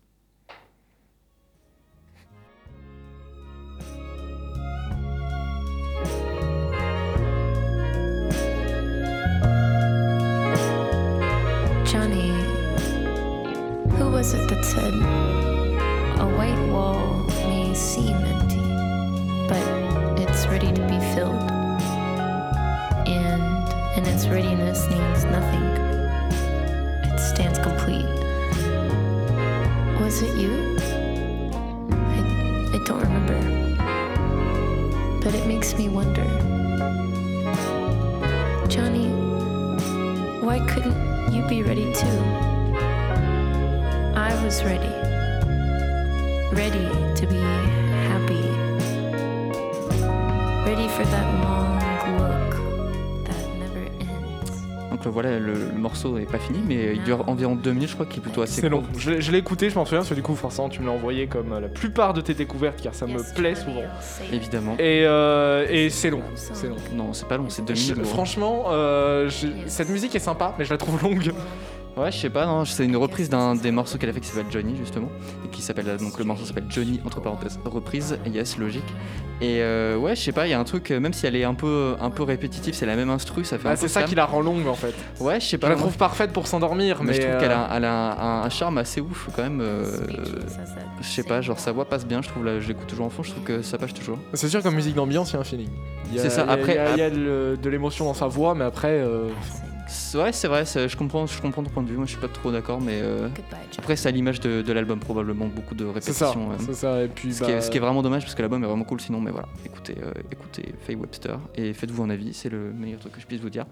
[24.30, 25.64] Readiness needs nothing,
[27.10, 28.04] it stands complete.
[30.00, 30.76] Was it you?
[31.90, 32.18] I,
[32.74, 33.38] I don't remember,
[35.22, 36.24] but it makes me wonder.
[38.68, 39.08] Johnny,
[40.42, 42.18] why couldn't you be ready too?
[44.14, 44.94] I was ready.
[46.54, 47.40] Ready to be
[48.08, 48.44] happy.
[50.68, 51.77] Ready for that long
[55.08, 58.06] voilà, le, le morceau n'est pas fini, mais il dure environ deux minutes, je crois
[58.06, 58.80] qu'il est plutôt assez C'est court.
[58.80, 58.86] long.
[58.96, 60.86] Je, l'ai- je l'ai écouté, je m'en souviens, parce que du coup, forcément, tu me
[60.86, 63.82] l'as envoyé comme euh, la plupart de tes découvertes, car ça me plaît souvent.
[64.32, 64.74] Évidemment.
[64.78, 66.22] Et, c'est et c'est long.
[66.34, 66.76] C'est long.
[66.94, 68.04] Non, c'est pas long, c'est deux minutes.
[68.06, 71.32] franchement, euh, je- cette musique est sympa, mais je la trouve longue.
[71.98, 74.28] Ouais, je sais pas, non, c'est une reprise d'un des morceaux qu'elle a fait qui
[74.28, 75.08] s'appelle Johnny justement,
[75.44, 78.84] et qui s'appelle donc le morceau s'appelle Johnny entre parenthèses reprise, yes logique.
[79.40, 81.36] Et euh, ouais, je sais pas, il y a un truc, euh, même si elle
[81.36, 83.80] est un peu un peu répétitive, c'est la même instru, ça fait un Bah, peu
[83.82, 84.94] c'est ça qui la rend longue en fait.
[85.20, 85.68] Ouais, je sais Je pas.
[85.68, 88.20] la moi, trouve parfaite pour s'endormir, mais mais, je trouve euh, qu'elle a, elle a
[88.20, 89.60] un, un charme assez ouf quand même.
[89.60, 89.84] euh,
[91.00, 92.44] je sais pas, genre sa voix passe bien, je trouve.
[92.44, 94.18] Là, je l'écoute toujours en fond, je trouve que ça passe toujours.
[94.34, 95.68] C'est sûr qu'en musique d'ambiance, il y a un feeling.
[96.16, 98.04] C'est ça, il y a- après- il y a, il y a de, de l'émotion
[98.06, 99.67] dans sa voix, mais après, euh, C'est-
[100.14, 101.96] Ouais, c'est vrai, je comprends, je comprends ton point de vue.
[101.96, 103.28] Moi, je suis pas trop d'accord, mais euh,
[103.78, 106.30] après, c'est à l'image de, de l'album probablement beaucoup de c'est ça.
[106.30, 106.52] répétitions.
[106.52, 106.56] euh.
[106.58, 107.02] C'est ça.
[107.04, 108.66] Et puis, Ce, qui est, bah, ce qui est vraiment dommage parce que l'album est
[108.66, 112.48] vraiment cool sinon mais voilà écoutez euh, écoutez Faye Webster et faites-vous un avis c'est
[112.48, 113.66] le meilleur truc que je puisse vous dire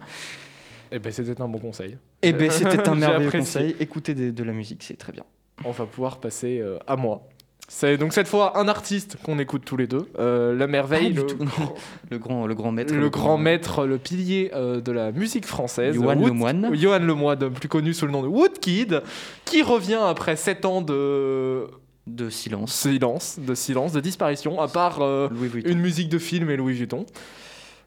[0.93, 1.99] eh ben, c'était un bon conseil.
[2.23, 5.25] et ben c'était un merveilleux conseil écoutez de, la musique c'est très bien
[5.65, 7.27] On va pouvoir passer euh, à moi.
[7.69, 11.17] C'est donc cette fois un artiste qu'on écoute tous les deux, euh, la merveille, du
[11.21, 11.75] le, tout, non.
[12.11, 15.95] le grand le grand maître le grand maître, le pilier euh, de la musique française,
[15.97, 16.71] Johan Wood- Lemoine.
[16.77, 19.03] Johan Lemoine, plus connu sous le nom de Woodkid,
[19.45, 21.67] qui revient après 7 ans de
[22.07, 25.29] de silence silence, de silence, de disparition, à part euh,
[25.65, 27.05] une musique de film et Louis Vuitton.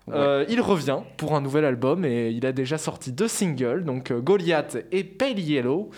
[0.07, 0.45] Ouais.
[0.49, 4.77] Il revient pour un nouvel album et il a déjà sorti deux singles, donc Goliath
[4.91, 5.89] et Pale Yellow.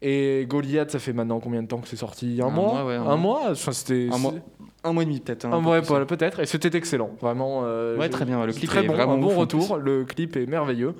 [0.00, 2.38] Et Goliath, ça fait maintenant combien de temps que c'est sorti?
[2.40, 2.72] Un, Un mois?
[2.72, 3.40] mois, ouais, un Un mois.
[3.40, 3.50] mois?
[3.50, 4.34] Enfin, c'était- un mois
[4.84, 6.38] un mois et demi peut-être hein, Un peu mois, voilà, peut-être.
[6.38, 7.62] Et c'était excellent, vraiment.
[7.64, 9.76] euh, Ouais, très bien, le clip très est bon, vraiment un bon retour.
[9.76, 10.94] Le clip est merveilleux.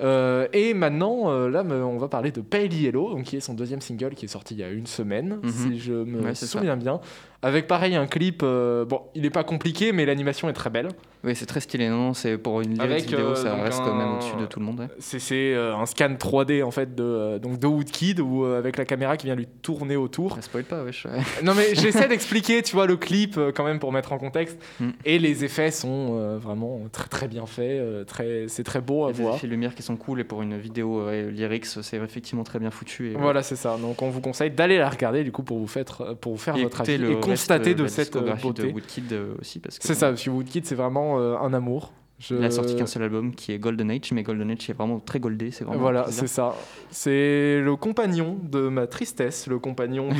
[0.00, 3.54] Euh, et maintenant, euh, là, on va parler de Pale Yellow, donc qui est son
[3.54, 5.48] deuxième single qui est sorti il y a une semaine, Mhm.
[5.50, 6.58] si je me Ouais, c'est ça.
[6.58, 7.00] souviens bien.
[7.42, 10.88] Avec pareil un clip, euh, bon, il n'est pas compliqué, mais l'animation est très belle.
[11.24, 14.08] oui c'est très stylé non c'est pour une Avec, vidéo euh, ça reste quand même
[14.08, 14.88] un- au-dessus de tout le monde ouais.
[14.98, 15.20] C'est
[15.54, 19.26] euh, un scan 3D en fait de, donc de Woodkid, euh, avec la caméra qui
[19.26, 20.34] vient lui tourner autour.
[20.36, 21.20] Ça spoil pas wesh ouais.
[21.44, 24.58] Non mais j'essaie d'expliquer, tu vois, le clip quand même pour mettre en contexte.
[24.80, 24.90] Mm.
[25.04, 29.12] Et les effets sont euh, vraiment très très bien faits, très, c'est très beau à
[29.12, 29.34] voir.
[29.36, 32.58] effets de lumière qui sont cool et pour une vidéo ouais, lyrics c'est effectivement très
[32.60, 33.76] bien foutu et, Voilà, c'est ça.
[33.80, 36.56] Donc on vous conseille d'aller la regarder du coup pour vous, faire- pour vous faire
[36.56, 38.62] et votre avis le constater de la cette euh, beauté.
[38.68, 41.52] de Woodkid euh, aussi parce que C'est ça, parce que Woodkid c'est vraiment euh, un
[41.52, 41.92] amour.
[42.18, 44.74] Je- Il a sorti qu'un seul album qui est Golden Age, mais Golden Age est
[44.74, 45.80] vraiment très goldé, c'est vraiment.
[45.80, 46.54] Voilà, c'est ça.
[46.92, 50.14] C'est le compagnon de ma tristesse, le compagnon de.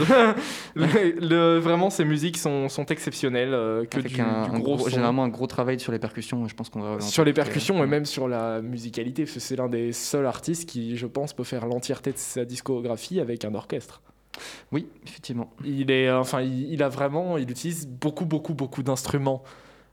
[0.75, 0.87] le-
[1.29, 4.89] le- vraiment, ces musiques sont, sont exceptionnelles, euh, que Avec du, un, du un gros,
[4.89, 7.01] généralement un gros travail sur les percussions, je pense qu'on va.
[7.01, 10.97] Sur les percussions euh, et même sur la musicalité, c'est l'un des seuls artistes qui,
[10.97, 14.03] je pense, peut faire l'entièreté de sa discographie avec un orchestre.
[14.73, 15.53] Oui, effectivement.
[15.65, 19.43] Il est, euh, enfin, il, il a vraiment, il utilise beaucoup, beaucoup, beaucoup d'instruments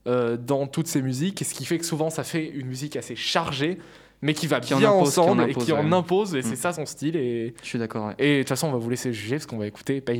[0.07, 2.95] euh, dans toutes ses musiques, et ce qui fait que souvent ça fait une musique
[2.95, 3.77] assez chargée,
[4.21, 6.43] mais qui va Qui bien impose, qui ensemble et qui en impose, et Mm.
[6.43, 7.15] c'est ça son style.
[7.15, 8.07] Et Je suis d'accord.
[8.07, 8.15] ouais.
[8.17, 10.19] et de toute façon, on va vous laisser juger parce qu'on va écouter Pale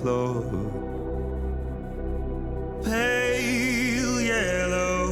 [0.00, 0.42] flow.
[2.84, 5.06] Pale yellow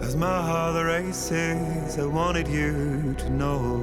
[0.00, 3.82] as my heart races, I wanted you to know.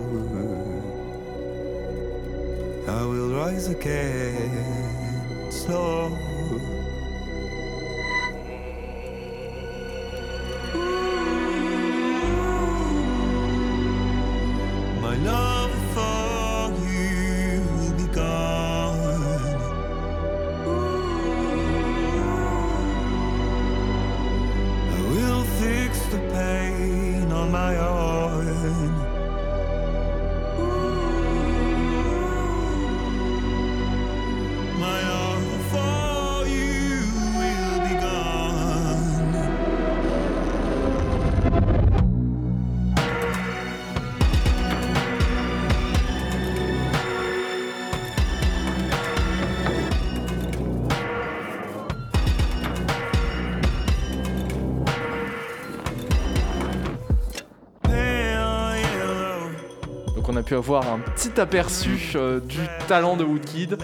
[2.88, 6.31] I will rise again, slow.
[60.52, 62.60] Pu avoir un petit aperçu euh, du
[62.90, 63.78] talent de Woodkid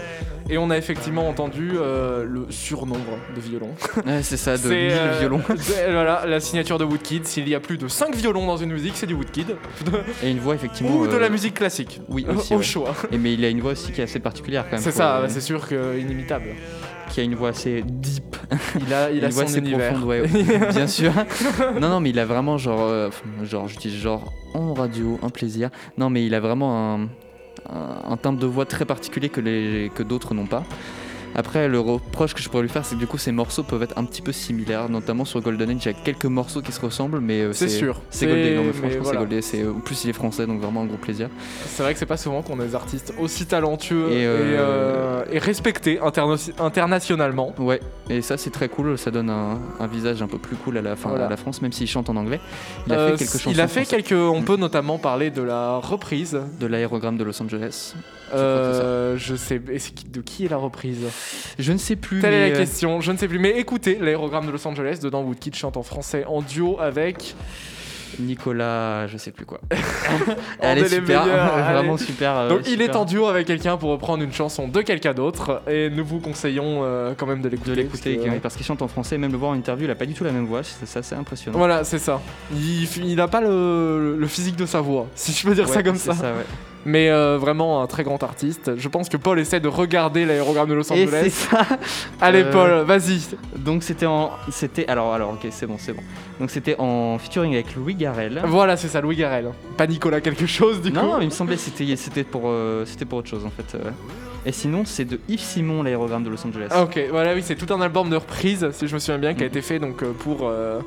[0.50, 3.74] et on a effectivement entendu euh, le surnombre de violons.
[4.06, 5.38] Ouais, c'est ça, de C'est, 1000 euh, violons.
[5.48, 7.26] de- voilà, la signature de Woodkid.
[7.26, 9.56] S'il y a plus de 5 violons dans une musique, c'est du Woodkid.
[10.22, 10.94] Et une voix effectivement.
[10.94, 12.02] Ou de euh, la musique classique.
[12.08, 12.52] Oui, aussi.
[12.52, 12.62] Au ouais.
[12.62, 12.94] choix.
[13.12, 14.82] Et mais il a une voix aussi qui est assez particulière quand même.
[14.82, 16.50] C'est ça, euh, c'est sûr que inimitable.
[17.18, 18.36] Qui a une voix assez deep.
[18.86, 19.88] Il a, il a une voix son assez univers.
[19.90, 20.22] profonde, ouais,
[20.70, 21.10] bien sûr.
[21.80, 23.10] non, non, mais il a vraiment genre, euh,
[23.42, 25.70] genre, j'utilise genre en radio, un plaisir.
[25.96, 27.02] Non, mais il a vraiment un,
[27.68, 30.62] un, un timbre de voix très particulier que les que d'autres n'ont pas.
[31.38, 33.84] Après, le reproche que je pourrais lui faire, c'est que du coup, ces morceaux peuvent
[33.84, 35.84] être un petit peu similaires, notamment sur Golden Age.
[35.84, 38.00] Il y a quelques morceaux qui se ressemblent, mais euh, C'est sûr.
[38.10, 39.20] C'est Goldé, non, mais franchement, voilà.
[39.20, 39.42] c'est Goldé.
[39.42, 41.28] C'est, en plus, il est français, donc vraiment un gros plaisir.
[41.66, 45.24] C'est vrai que c'est pas souvent qu'on a des artistes aussi talentueux et, euh, euh,
[45.30, 47.54] et respectés interna- internationalement.
[47.58, 47.78] Ouais,
[48.10, 48.98] et ça, c'est très cool.
[48.98, 51.26] Ça donne un, un visage un peu plus cool à la, fin, Voilà.
[51.26, 52.40] à la France, même s'il chante en anglais.
[52.88, 53.50] Il a fait quelques chansons.
[53.52, 54.10] il a fait quelques.
[54.12, 56.36] On peut notamment parler de la reprise.
[56.58, 57.94] De l'aérogramme de Los Angeles.
[58.34, 59.58] Euh, je sais.
[59.58, 61.00] de qui est la reprise?
[61.58, 62.20] Je ne sais plus.
[62.20, 63.00] Telle mais, est la euh, question.
[63.00, 63.38] Je ne sais plus.
[63.38, 64.98] Mais écoutez, l'aérogramme de Los Angeles.
[65.02, 67.34] Dedans, Woodkid chante en français en duo avec.
[68.20, 69.60] Nicolas, je sais plus quoi.
[70.60, 72.04] Elle est super, vraiment allez.
[72.04, 72.36] super.
[72.36, 75.62] euh, Donc il est en duo avec quelqu'un pour reprendre une chanson de quelqu'un d'autre.
[75.70, 77.70] Et nous vous conseillons euh, quand même de l'écouter.
[77.72, 80.06] de l'écouter parce qu'il chante en français, même le voir en interview, il a pas
[80.06, 81.58] du tout la même voix, c'est c'est assez impressionnant.
[81.58, 82.20] Voilà, c'est ça.
[82.52, 85.82] Il, il a pas le, le physique de sa voix, si je peux dire ça
[85.82, 86.24] comme c'est ça.
[86.32, 86.46] ouais.
[86.90, 88.72] Mais euh, vraiment un très grand artiste.
[88.76, 91.30] Je pense que Paul essaie de regarder l'aérogramme de Los Et c'est Angeles.
[91.30, 91.66] ça.
[92.20, 93.20] Allez Euh, Paul, vas-y.
[93.58, 96.02] Donc c'était en, c'était alors alors ok c'est bon c'est bon.
[96.40, 98.40] Donc c'était en featuring avec Louis Garrel.
[98.46, 99.50] Voilà, c'est ça, Louis Garrel.
[99.76, 101.06] Pas Nicolas quelque chose du non, coup.
[101.08, 103.76] non, il me semblait que c'était c'était pour euh, c'était pour autre chose en fait.
[104.46, 106.68] Et sinon c'est de Yves Simon l'aérogramme de Los Angeles.
[106.70, 109.34] Ah, ok, voilà, oui, c'est tout un album de reprise, si je me souviens bien,
[109.34, 109.50] qui a Mhm.
[109.52, 110.48] été fait donc pour.
[110.48, 110.80] euh,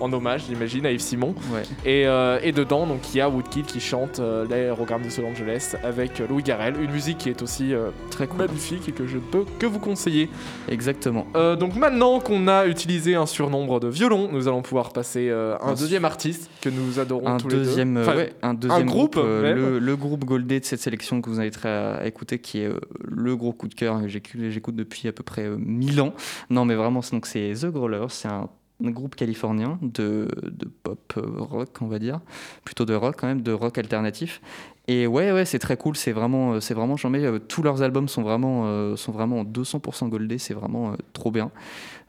[0.00, 1.34] en hommage, j'imagine, à Yves Simon.
[1.52, 1.62] Ouais.
[1.84, 5.26] Et, euh, et dedans, donc, il y a Woodkid qui chante euh, l'aérogramme de Los
[5.26, 6.74] Angeles avec euh, Louis Garrel.
[6.80, 8.38] Une musique qui est aussi euh, Très cool.
[8.38, 10.28] magnifique et que je ne peux que vous conseiller.
[10.68, 11.26] Exactement.
[11.58, 15.68] Donc maintenant qu'on a utilisé un surnombre de violons, nous allons pouvoir passer à un
[15.70, 17.64] Un deuxième artiste que nous adorons Un tous les deux.
[17.64, 21.40] deuxième, Enfin, ouais, un deuxième groupe, le, le groupe Goldé de cette sélection que vous
[21.40, 22.70] inviterez à, à écouter, qui est
[23.04, 24.08] le gros coup de cœur que
[24.50, 26.12] j'écoute depuis à peu près euh, 1000 ans.
[26.50, 28.48] Non, mais vraiment, c'est- donc c'est The Growlers, c'est un
[28.80, 32.20] groupe californien de, de pop euh, rock, on va dire,
[32.64, 34.40] plutôt de rock quand même, de rock alternatif.
[34.88, 37.24] Et ouais, ouais, c'est très cool, c'est vraiment, euh, c'est vraiment charmé.
[37.24, 41.30] Euh, Tous leurs albums sont vraiment, euh, sont vraiment 200% Goldé, c'est vraiment euh, trop
[41.30, 41.52] bien.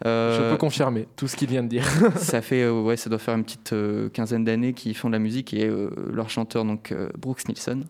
[0.06, 1.86] Euh, Je peux confirmer tout ce qu'il vient de dire.
[2.16, 3.76] ça fait ouais ça doit faire une petite
[4.14, 5.70] quinzaine d'années qu'ils font de la musique et
[6.12, 7.84] leur chanteur donc Brooks Nielsen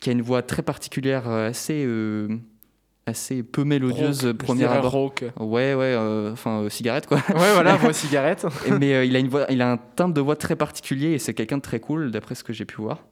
[0.00, 1.86] qui a une voix très particulière assez
[3.06, 5.24] assez peu mélodieuse Rock, dirais abord rock.
[5.40, 8.46] ouais ouais euh, enfin euh, cigarette quoi Ouais, voilà, voix cigarette.
[8.66, 11.08] Et- mais euh, il a une voix il a un timbre de voix très particulier
[11.12, 13.04] et c'est quelqu'un de très cool d'après ce que j'ai pu voir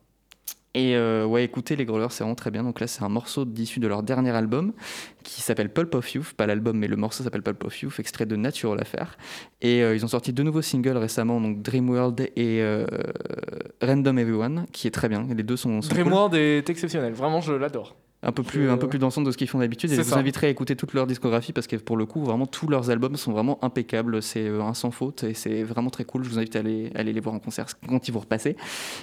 [0.73, 2.63] et euh, ouais, écoutez, les Growlers, c'est vraiment très bien.
[2.63, 4.73] Donc là, c'est un morceau issu de leur dernier album
[5.25, 6.35] qui s'appelle Pulp of Youth.
[6.35, 9.19] Pas l'album, mais le morceau s'appelle Pulp of Youth, extrait de Natural Affair.
[9.63, 12.87] Et euh, ils ont sorti deux nouveaux singles récemment, donc Dreamworld et euh,
[13.83, 15.27] Random Everyone, qui est très bien.
[15.35, 16.05] Les deux sont, sont cool.
[16.05, 17.97] Dreamworld est exceptionnel, vraiment je l'adore.
[18.23, 19.91] Un peu plus, Je- un peu plus dansant de ce qu'ils font d'habitude.
[19.93, 22.47] Et je vous inviterai à écouter toute leur discographie parce que pour le coup, vraiment
[22.47, 24.23] tous leurs albums sont vraiment impeccables.
[24.23, 26.23] C'est euh, un sans faute et c'est vraiment très cool.
[26.25, 28.57] Je vous invite à aller, aller les voir en concert quand ils vont repasser.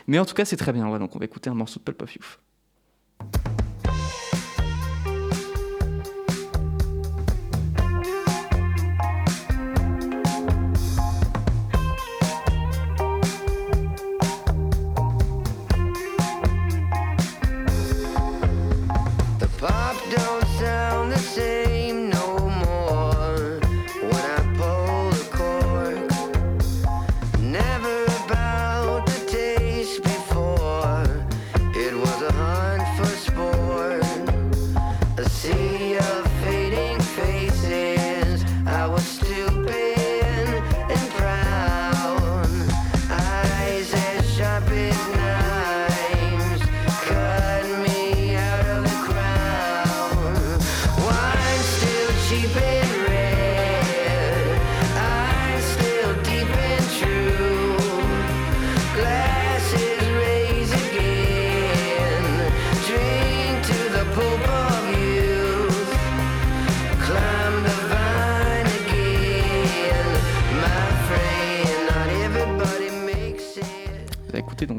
[0.08, 0.88] Mais en tout cas, c'est très bien.
[0.90, 2.40] Ouais, donc on va écouter un morceau de Pulp of Youth.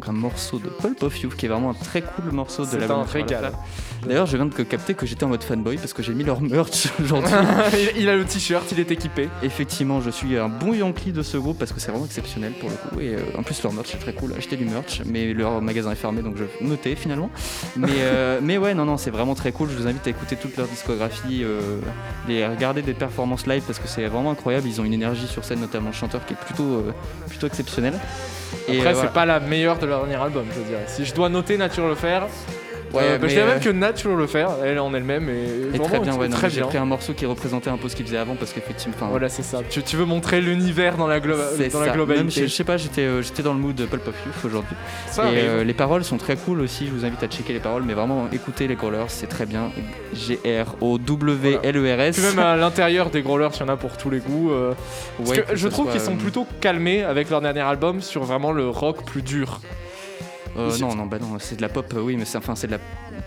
[0.09, 2.95] Un morceau de Pulp of You qui est vraiment un très cool morceau de la
[2.95, 3.53] un régal.
[4.07, 6.41] D'ailleurs, je viens de capter que j'étais en mode fanboy parce que j'ai mis leur
[6.41, 7.33] merch aujourd'hui.
[7.97, 9.29] il, a le t-shirt, il est équipé.
[9.43, 12.71] Effectivement, je suis un bon Yankee de ce groupe parce que c'est vraiment exceptionnel pour
[12.71, 13.01] le coup.
[13.01, 14.35] Et euh, en plus, leur merch est très cool.
[14.37, 17.31] Acheter du merch, mais leur magasin est fermé donc je noter finalement.
[17.77, 19.69] Mais, euh, mais ouais, non, non, c'est vraiment très cool.
[19.71, 21.81] Je vous invite à écouter toute leur discographie, euh,
[22.27, 24.67] les regarder des performances live parce que c'est vraiment incroyable.
[24.69, 26.93] Ils ont une énergie sur scène, notamment le chanteur qui est plutôt, euh,
[27.29, 27.95] plutôt exceptionnel.
[28.69, 29.11] Et, Après, c'est voilà.
[29.11, 30.85] pas la meilleure de leur dernier album, je dirais.
[30.87, 32.27] Si je dois noter Nature le faire,
[32.95, 35.69] Ouais, euh, bah, je dirais euh, même que Nature le faire, elle en elle-même Et
[35.69, 38.17] vraiment très bien, ouais, j'ai pris un morceau qui représentait un peu ce qu'ils faisaient
[38.17, 39.61] avant parce qu'effectivement, enfin, Voilà, c'est ça.
[39.69, 41.87] Tu, tu veux montrer l'univers dans la, glo- c'est dans ça.
[41.87, 42.25] la globalité.
[42.25, 44.77] Même, je, je sais pas, j'étais euh, j'étais dans le mood Pulp of Youth aujourd'hui.
[45.19, 47.83] Et euh, les paroles sont très cool aussi, je vous invite à checker les paroles,
[47.87, 49.71] mais vraiment écoutez les Growlers, c'est très bien.
[50.15, 52.17] G-R-O-W-L-E-R-S.
[52.17, 54.53] Puis même à l'intérieur des growlers, il y en a pour tous les goûts.
[54.53, 54.73] euh,
[55.19, 58.25] parce Ouais, que je trouve qu'ils sont euh, plutôt calmés avec leur dernier album sur
[58.25, 59.61] vraiment le rock plus dur.
[60.59, 62.67] Euh, non, non, bah non, c'est de la pop, euh, oui, mais c'est enfin, c'est
[62.67, 62.79] de la.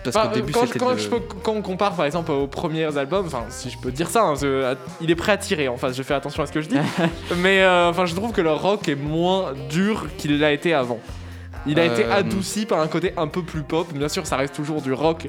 [0.04, 2.46] Parce Enfin, qu'au début, quand, quand de- je peux- quand on compare par exemple aux
[2.46, 5.68] premiers albums, enfin si je peux dire ça, hein, je- il est prêt à tirer
[5.68, 6.76] en face, je fais attention à ce que je dis.
[7.38, 10.98] mais euh, enfin je trouve que leur rock est moins dur qu'il l'a été avant.
[11.66, 13.86] Il a Euh, été adouci par un côté un peu plus pop.
[13.92, 15.28] Bien sûr, ça reste toujours du rock,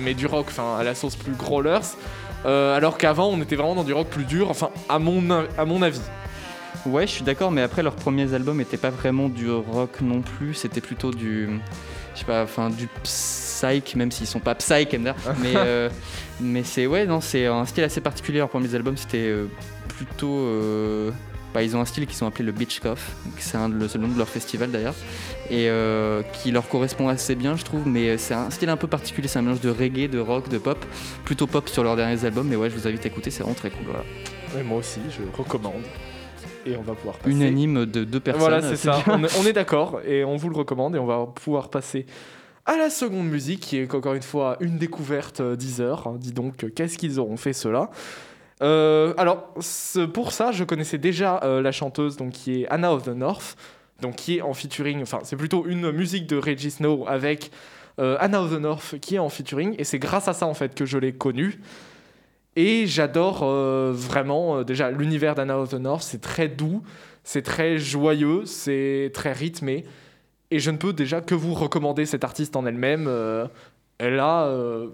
[0.00, 1.80] mais du rock, enfin à la sauce plus growlers.
[2.46, 4.48] Alors qu'avant, on était vraiment dans du rock plus dur.
[4.48, 5.22] Enfin, à mon
[5.58, 6.00] à mon avis.
[6.86, 10.22] Ouais, je suis d'accord, mais après, leurs premiers albums n'étaient pas vraiment du rock non
[10.22, 11.48] plus, c'était plutôt du.
[12.14, 15.12] Je sais pas, enfin, du psych, même s'ils sont pas psych, mais
[15.56, 15.88] euh,
[16.40, 16.86] mais c'est.
[16.86, 18.38] Ouais, non, c'est un style assez particulier.
[18.38, 19.46] Leurs premiers albums, c'était euh,
[19.88, 20.34] plutôt.
[20.38, 21.10] euh,
[21.54, 22.98] bah, ils ont un style qu'ils ont appelé le Beach Cough,
[23.38, 24.94] c'est un- le le nom de leur festival d'ailleurs,
[25.48, 27.86] et euh, qui leur correspond assez bien, je trouve.
[27.88, 30.58] Mais c'est un style un peu particulier, c'est un mélange de reggae, de rock, de
[30.58, 30.84] pop,
[31.24, 32.46] plutôt pop sur leurs derniers albums.
[32.46, 33.86] Mais ouais, je vous invite à écouter, c'est vraiment très cool.
[33.86, 34.04] Voilà.
[34.60, 35.82] Et moi aussi, je recommande.
[36.68, 37.30] Et on va pouvoir passer.
[37.30, 38.40] Unanime de deux personnes.
[38.40, 39.02] Voilà, c'est ça.
[39.06, 42.06] On est, on est d'accord et on vous le recommande et on va pouvoir passer
[42.66, 46.06] à la seconde musique qui est encore une fois une découverte euh, Deezer.
[46.06, 46.16] hein.
[46.18, 47.90] Dis donc, euh, qu'est-ce qu'ils auront fait cela
[48.62, 49.54] Euh, Alors,
[50.12, 53.56] pour ça, je connaissais déjà euh, la chanteuse donc, qui est Anna of the North,
[54.02, 57.50] donc qui est en featuring, enfin, c'est plutôt une musique de Reggie Snow avec
[58.00, 60.54] euh, Anna of the North qui est en featuring et c'est grâce à ça en
[60.54, 61.60] fait que je l'ai connue.
[62.60, 66.82] Et j'adore euh, vraiment, euh, déjà, l'univers d'Anna of the North, c'est très doux,
[67.22, 69.84] c'est très joyeux, c'est très rythmé.
[70.50, 73.06] Et je ne peux déjà que vous recommander cette artiste en elle-même.
[73.06, 73.46] euh,
[73.98, 74.46] elle a.
[74.46, 74.88] euh,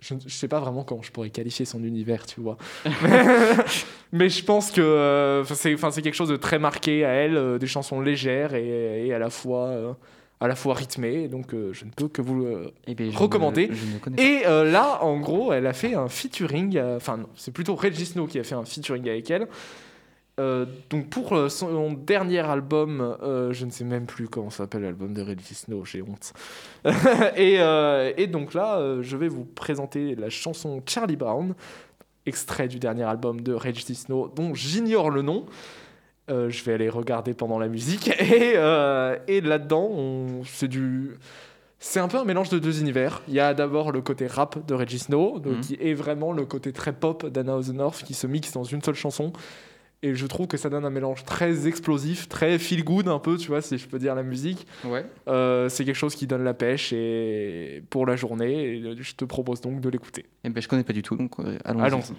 [0.00, 2.56] je ne sais pas vraiment comment je pourrais qualifier son univers, tu vois.
[4.12, 8.54] Mais je pense que c'est quelque chose de très marqué à elle, des chansons légères
[8.54, 9.96] et, à, la fois,
[10.40, 11.28] à la fois rythmées.
[11.28, 14.22] Donc euh, je ne peux que vous le Eh ne- ne connais pas.
[14.22, 16.76] et euh, là, en gros, elle a fait un featuring.
[16.76, 19.48] euh, Enfin, non, c'est plutôt Reggie Snow qui a fait un featuring avec elle.
[20.38, 24.82] Euh, donc, pour euh, son dernier album, euh, je ne sais même plus comment s'appelle
[24.82, 26.34] l'album de Reggie Snow, j'ai honte.
[27.36, 31.54] et, euh, et donc là, euh, je vais vous présenter la chanson Charlie Brown,
[32.26, 35.46] extrait du dernier album de Reggie Snow, dont j'ignore le nom.
[36.28, 38.08] Euh, je vais aller regarder pendant la musique.
[38.20, 41.12] Et, euh, et là-dedans, on- c'est du.
[41.78, 43.22] C'est un peu un mélange de deux univers.
[43.28, 45.60] Il y a d'abord le côté rap de Reggie Snow, donc Mhm.
[45.60, 48.64] qui est vraiment le côté très pop d'Anna of the North qui se mixe dans
[48.64, 49.32] une seule chanson.
[50.02, 53.36] Et je trouve que ça donne un mélange très explosif, très feel good un peu,
[53.38, 54.66] tu vois, si je peux dire la musique.
[54.84, 55.04] Ouais.
[55.28, 58.76] Euh, c'est quelque chose qui donne la pêche et pour la journée.
[58.76, 60.26] Et je te propose donc de l'écouter.
[60.44, 61.82] Eh ben, je connais pas du tout, donc euh, allons-y.
[61.84, 62.12] Allons-y.
[62.12, 62.14] I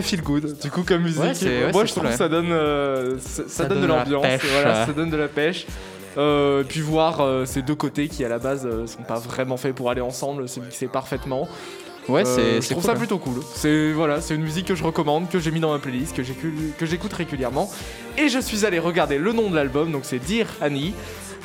[0.00, 1.20] Très feel good, du coup, comme musique.
[1.22, 3.86] Ouais, ouais, Moi, je trouve cool, que ça donne, euh, ça, ça Ça donne de
[3.86, 4.22] donne la l'ambiance.
[4.22, 5.66] pêche, Voilà, ça donne de la pêche.
[6.18, 9.56] Euh, puis voir euh, ces deux côtés qui, à la base, euh, sont pas vraiment
[9.56, 11.48] faits pour aller ensemble, c'est mixé parfaitement.
[12.08, 12.98] Ouais, Euh, c'est je trouve cool, ça hein.
[12.98, 13.40] plutôt cool.
[13.54, 16.86] C'est voilà, c'est une musique que je recommande, que j'ai mis dans ma playlist, que
[16.86, 17.70] j'écoute régulièrement.
[18.18, 20.94] Et je suis allé regarder le nom de l'album, donc c'est Dear Annie,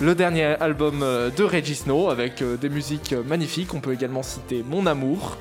[0.02, 3.74] le dernier album euh, de Reggie Snow avec des musiques magnifiques.
[3.74, 5.38] On peut également citer Mon Amour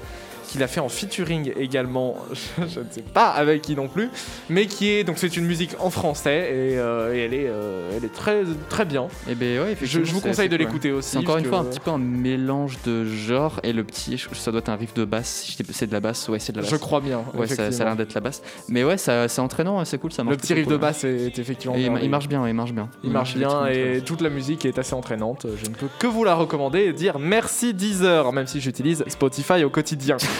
[0.50, 2.16] qu'il a fait en featuring également,
[2.58, 4.10] je ne sais pas avec qui non plus,
[4.48, 7.92] mais qui est donc c'est une musique en français et, euh, et elle est euh,
[7.96, 9.06] elle est très très bien.
[9.28, 10.98] Eh ben ouais, Je, vous conseille de l'écouter ouais.
[10.98, 11.10] aussi.
[11.10, 14.50] C'est encore une fois un petit peu un mélange de genres et le petit, ça
[14.50, 15.56] doit être un riff de basse.
[15.70, 16.70] C'est de la basse, ouais, c'est de la basse.
[16.70, 17.22] Je crois bien.
[17.34, 18.42] Ouais, ça, ça a l'air d'être la basse.
[18.68, 20.36] Mais ouais, ça- c'est entraînant, hein, c'est cool, ça marche.
[20.36, 21.76] Le petit riff de basse est effectivement.
[21.76, 21.98] Et bien.
[22.02, 22.88] il marche bien, il marche bien.
[23.04, 25.46] Il marche bien et toute la musique est assez entraînante.
[25.62, 29.62] Je ne peux que vous la recommander et dire merci Deezer, même si j'utilise Spotify
[29.64, 30.16] au quotidien.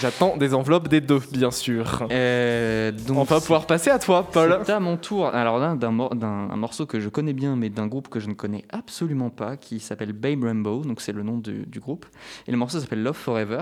[0.00, 2.06] J'attends des enveloppes des deux, bien sûr.
[2.10, 4.58] Euh, donc, On va pouvoir passer à toi, Paul.
[4.64, 5.26] C'est à mon tour.
[5.26, 8.18] Alors là, d'un mor- d'un- un morceau que je connais bien, mais d'un groupe que
[8.18, 11.80] je ne connais absolument pas, qui s'appelle Babe Rainbow, donc c'est le nom du, du
[11.80, 12.06] groupe.
[12.48, 13.60] Et le morceau s'appelle Love Forever.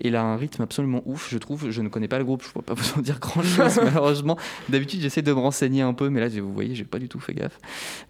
[0.00, 1.70] Et il a un rythme absolument ouf, je trouve.
[1.70, 3.80] Je ne connais pas le groupe, je ne peux pas vous en dire grand chose,
[3.84, 4.36] malheureusement.
[4.68, 7.20] D'habitude, j'essaie de me renseigner un peu, mais là, vous voyez, j'ai pas du tout
[7.20, 7.58] fait gaffe.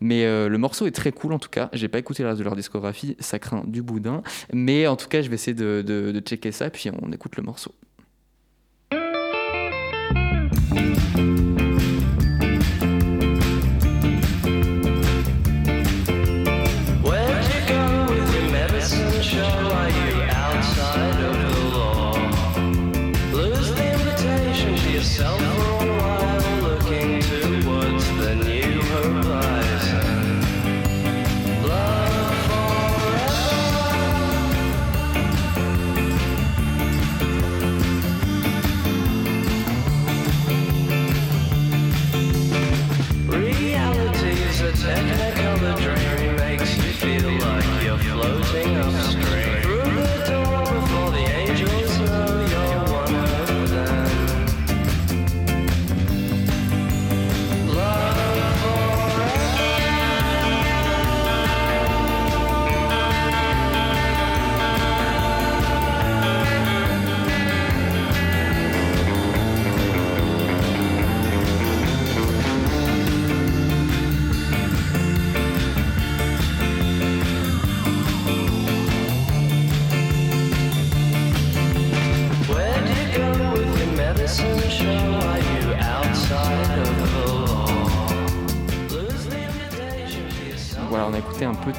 [0.01, 1.69] Mais euh, le morceau est très cool en tout cas.
[1.73, 4.23] J'ai pas écouté le reste de leur discographie, ça craint du boudin.
[4.53, 7.37] Mais en tout cas, je vais essayer de, de- de checker ça, puis on écoute
[7.37, 7.68] le morceau.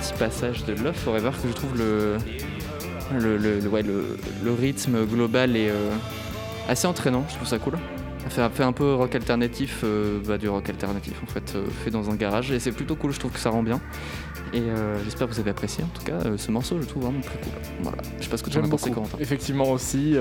[0.10, 2.18] Petit passage de Love Forever que je trouve le,
[3.18, 5.91] le, le, ouais, le, le rythme global est euh,
[6.68, 7.78] assez entraînant, je trouve ça cool.
[8.24, 11.66] Ça fait, fait un peu rock alternatif, euh, bah, du rock alternatif en fait, euh,
[11.84, 13.80] fait dans un garage et c'est plutôt cool, je trouve que ça rend bien.
[14.51, 14.64] Et
[15.03, 17.38] j'espère que vous avez apprécié en tout cas ce morceau, je le trouve vraiment très
[17.38, 17.51] cool.
[17.82, 18.89] Voilà, je sais pas ce que tu en as pensé.
[18.89, 19.18] Corentin.
[19.20, 20.16] Effectivement aussi.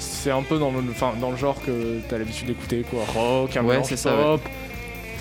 [0.00, 3.04] c'est un peu dans le, enfin, dans le genre que t'as l'habitude d'écouter, quoi.
[3.14, 4.40] Rock, un Ouais, mélange c'est ça, pop.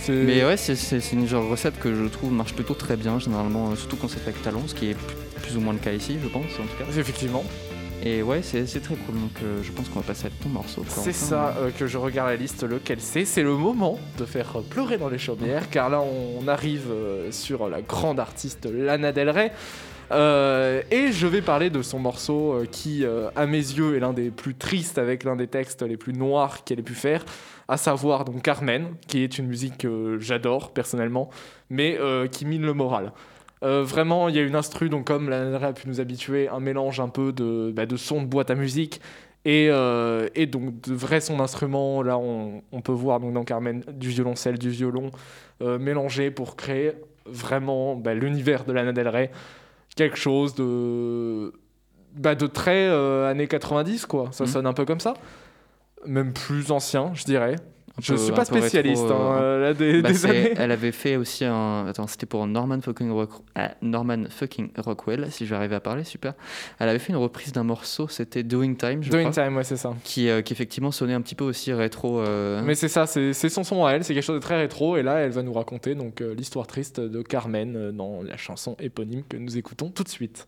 [0.09, 3.75] Mais ouais, c'est- une genre recette que je trouve marche plutôt très bien généralement, euh,
[3.75, 4.97] surtout quand c'est fait avec talent, ce qui est
[5.41, 6.99] plus- ou moins le cas ici, je pense en tout cas.
[6.99, 7.43] Effectivement.
[8.05, 10.83] Et ouais, c'est très cool, donc euh, je pense qu'on va passer à ton morceau.
[10.89, 13.23] C'est ça euh, que je regarde la liste, lequel c'est.
[13.23, 17.69] C'est le moment de faire pleurer dans les chaumières, car là on arrive euh, sur
[17.69, 19.51] la grande artiste Lana Del Rey.
[20.11, 23.03] Et je vais parler de son morceau qui,
[23.35, 26.63] à mes yeux, est l'un des plus tristes avec l'un des textes les plus noirs
[26.63, 27.25] qu'elle ait pu faire,
[27.67, 31.29] à savoir donc Carmen, qui est une musique que j'adore personnellement,
[31.69, 33.11] mais euh, qui mine le moral.
[33.63, 36.59] Euh, vraiment, il y a une instru, donc comme Rey a pu nous habituer, un
[36.59, 38.99] mélange un peu de, bah, de son de boîte à musique
[39.45, 43.43] et, euh, et donc de vrai son d'instrument, là on, on peut voir donc dans
[43.45, 45.11] Carmen du violoncelle, du violon
[45.61, 46.91] mélangé pour créer
[47.25, 49.31] vraiment bah, l'univers de Lana Del Rey,
[49.95, 51.53] quelque chose de,
[52.17, 54.49] bah, de très années 90 quoi, ça Mhm.
[54.49, 55.13] sonne un peu comme ça,
[56.05, 57.55] même plus ancien je dirais.
[57.95, 60.27] Un Je peu- suis pas rétro, spécialiste euh, hein, euh, là, des, Bah, des c'est-
[60.27, 60.53] années.
[60.57, 61.85] Elle avait fait aussi un.
[61.85, 66.33] Attends, c'était pour Norman fucking, Rock- ah, Norman fucking Rockwell, si j'arrivais à parler, super.
[66.79, 69.63] Elle avait fait une reprise d'un morceau, c'était Doing Time, je Doing crois, Time, ouais
[69.63, 69.93] c'est ça.
[70.03, 72.19] Qui, euh, qui effectivement sonnait un petit peu aussi rétro.
[72.19, 74.97] euh, Mais c'est ça, c'est son son à elle, c'est quelque chose de très rétro,
[74.97, 78.37] et là elle va nous raconter donc euh, l'histoire triste de Carmen euh, dans la
[78.37, 80.47] chanson éponyme que nous écoutons tout de suite.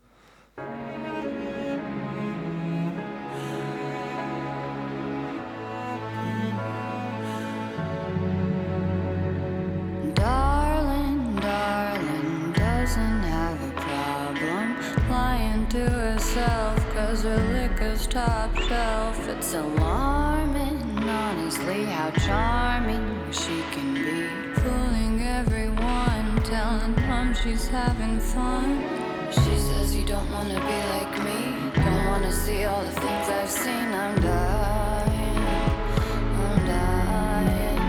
[15.76, 16.76] To herself.
[16.94, 19.28] Cause her liquor's top shelf.
[19.28, 24.28] It's alarming, honestly, how charming she can be.
[24.62, 28.84] Fooling everyone, telling them she's having fun.
[29.32, 31.40] She says you don't wanna be like me.
[31.84, 33.88] Don't wanna see all the things I've seen.
[34.04, 35.38] I'm dying,
[36.44, 37.82] I'm dying.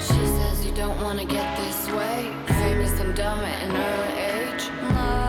[0.00, 2.32] She says you don't wanna get this way.
[2.62, 4.64] Famous and dumb at an early age.
[4.94, 5.27] Lying,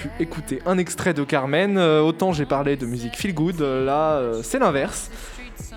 [0.00, 1.76] pu écouter un extrait de Carmen.
[1.78, 5.10] Euh, autant j'ai parlé de musique feel good, euh, là euh, c'est l'inverse.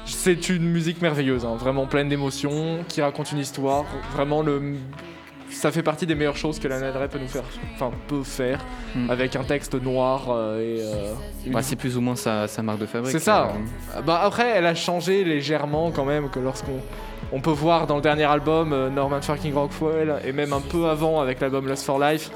[0.06, 3.86] C'est une musique merveilleuse, hein, vraiment pleine d'émotions, qui raconte une histoire.
[4.14, 4.76] Vraiment, le...
[5.50, 7.44] ça fait partie des meilleures choses que Lana Del Rey peut nous faire,
[7.76, 8.60] enfin peut faire,
[8.96, 9.10] Mm.
[9.10, 10.82] avec un texte noir euh, et.
[10.82, 11.14] euh,
[11.46, 13.12] une- Ouais, c'est plus ou moins sa, sa marque de fabrique.
[13.12, 13.44] c'est ça.
[13.46, 16.80] euh, Ah Bah après, elle a changé légèrement quand même que lorsqu'on
[17.32, 21.22] on peut voir dans le dernier album Norman fucking Rockwell et même un peu avant
[21.22, 22.30] avec l'album Lost for Life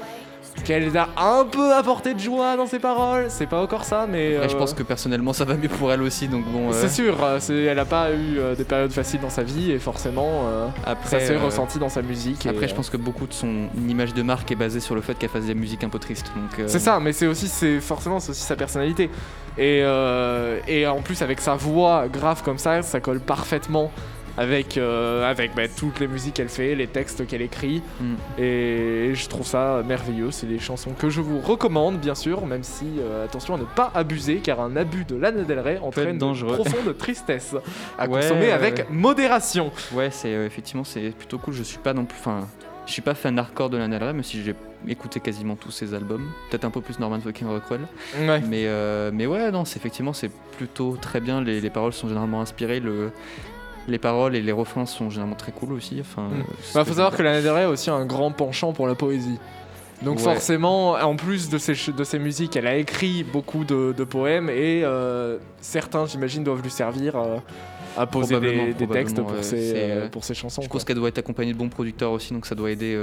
[0.64, 3.26] qu'elle a un peu apporté de joie dans ses paroles.
[3.28, 5.92] C'est pas encore ça, mais Après, je euh, pense que personnellement, ça va mieux pour
[5.92, 6.70] elle aussi, donc bon.
[6.70, 7.16] euh, c'est sûr.
[7.22, 10.66] euh, elle a pas eu euh, des périodes faciles dans sa vie et forcément euh,
[10.84, 12.46] Après, ça s'est euh, ressenti dans sa musique.
[12.46, 14.94] et, Après, je euh, pense que beaucoup de son image de marque est basée sur
[14.94, 16.32] le fait qu'elle fasse des musiques un peu tristes.
[16.34, 19.10] Donc, euh, C'est ça, mais c'est aussi, c'est forcément, c'est aussi sa personnalité.
[19.58, 23.90] Et, euh, et en plus, avec sa voix grave comme ça, ça colle parfaitement
[24.38, 27.82] avec, euh, avec bah, toutes les musiques qu'elle fait, les textes qu'elle écrit.
[28.00, 28.14] Mm.
[28.38, 30.30] Et je trouve ça merveilleux.
[30.30, 33.64] C'est des chansons que je vous recommande, bien sûr, même si, euh, attention à ne
[33.64, 36.54] pas abuser, car un abus de Lana Del Rey entraîne dangereux.
[36.56, 37.54] profonde tristesse
[37.98, 38.86] à Ouais, consommer avec ouais.
[38.90, 39.70] modération.
[39.92, 41.54] Ouais, c'est euh, effectivement c'est plutôt cool.
[41.54, 42.46] Je suis pas non plus, enfin,
[42.86, 44.54] je suis pas fan hardcore de Lana Del Rey, même si j'ai
[44.86, 46.30] écouté quasiment tous ses albums.
[46.50, 47.80] Peut-être un peu plus Norman fucking Rockwell.
[48.20, 48.40] Ouais.
[48.48, 51.40] Mais euh, mais ouais, non, c'est effectivement c'est plutôt très bien.
[51.40, 52.78] Les, les paroles sont généralement inspirées.
[52.80, 53.10] Le
[53.88, 55.98] les paroles et les refrains sont généralement très cool aussi.
[56.00, 56.32] Enfin, Mm.
[56.40, 56.42] euh,
[56.74, 59.38] Bah, faut savoir que Del Rey a aussi un grand penchant pour la poésie.
[60.02, 60.24] Donc Ouais.
[60.24, 64.50] forcément, en plus de ses, de ses musiques, elle a écrit beaucoup de, de poèmes
[64.50, 67.38] et euh, certains, j'imagine, doivent lui servir euh,
[67.96, 70.60] à poser des, des textes pour, ses, pour ses chansons.
[70.60, 70.74] Je quoi.
[70.78, 72.94] pense qu'elle doit être accompagnée de bons producteurs aussi, donc ça doit aider.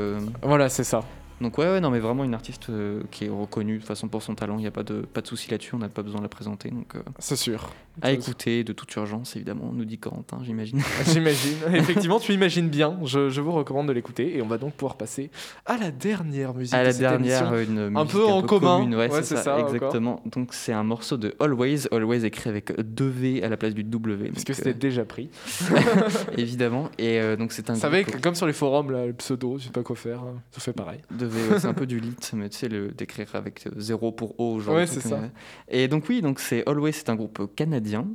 [0.44, 1.02] Voilà, c'est ça.
[1.44, 4.24] Donc ouais, ouais, non, mais vraiment une artiste euh, qui est reconnue de façon pour
[4.24, 4.58] son talent.
[4.58, 5.76] Il n'y a pas de pas de souci là-dessus.
[5.76, 6.70] On n'a pas besoin de la présenter.
[6.72, 7.70] Donc euh, C'est sûr.
[8.02, 9.72] à écouter de toute urgence, évidemment.
[9.74, 10.82] Nous dit Corentin, j'imagine.
[11.06, 11.58] J'imagine.
[11.74, 12.98] Effectivement, tu imagines bien.
[13.04, 15.30] Je, je vous recommande de l'écouter et on va donc pouvoir passer
[15.66, 16.74] à la dernière musique.
[16.74, 17.78] À de la cette dernière, émission.
[17.78, 18.78] euh, un peu en commun.
[18.78, 20.22] commune, ouais, Ouais, c'est ça, exactement.
[20.32, 23.84] Donc c'est un morceau de Always, Always écrit avec deux V à la place du
[23.84, 24.30] W.
[24.32, 25.30] Parce que c'était euh, déjà pris.
[26.38, 26.90] évidemment.
[26.98, 29.70] Et donc c'est un Vous savez, comme sur les forums, là, le pseudo, je sais
[29.72, 30.20] pas quoi faire.
[30.22, 31.00] hein, Ça fait pareil.
[31.12, 34.12] de Ouais, c'est un peu du lit, mais tu sais, le d'écrire avec euh, zéro
[34.12, 34.60] pour O.
[34.60, 35.16] Genre Ouais, c'est ça.
[35.16, 35.28] euh.
[35.68, 38.08] Et donc oui, donc c'est Always, c'est un groupe canadien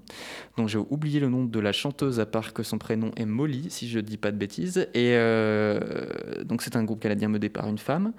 [0.56, 3.66] dont j'ai oublié le nom de la chanteuse à part que son prénom est Molly,
[3.70, 4.88] si je dis pas de bêtises.
[4.94, 5.80] Et euh,
[6.44, 8.12] donc c'est un groupe canadien mené par une femme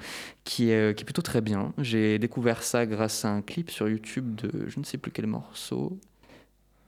[0.44, 1.74] qui est, qui est plutôt très bien.
[1.78, 5.28] J'ai découvert ça grâce à un clip sur YouTube de je ne sais plus quel
[5.28, 5.98] morceau.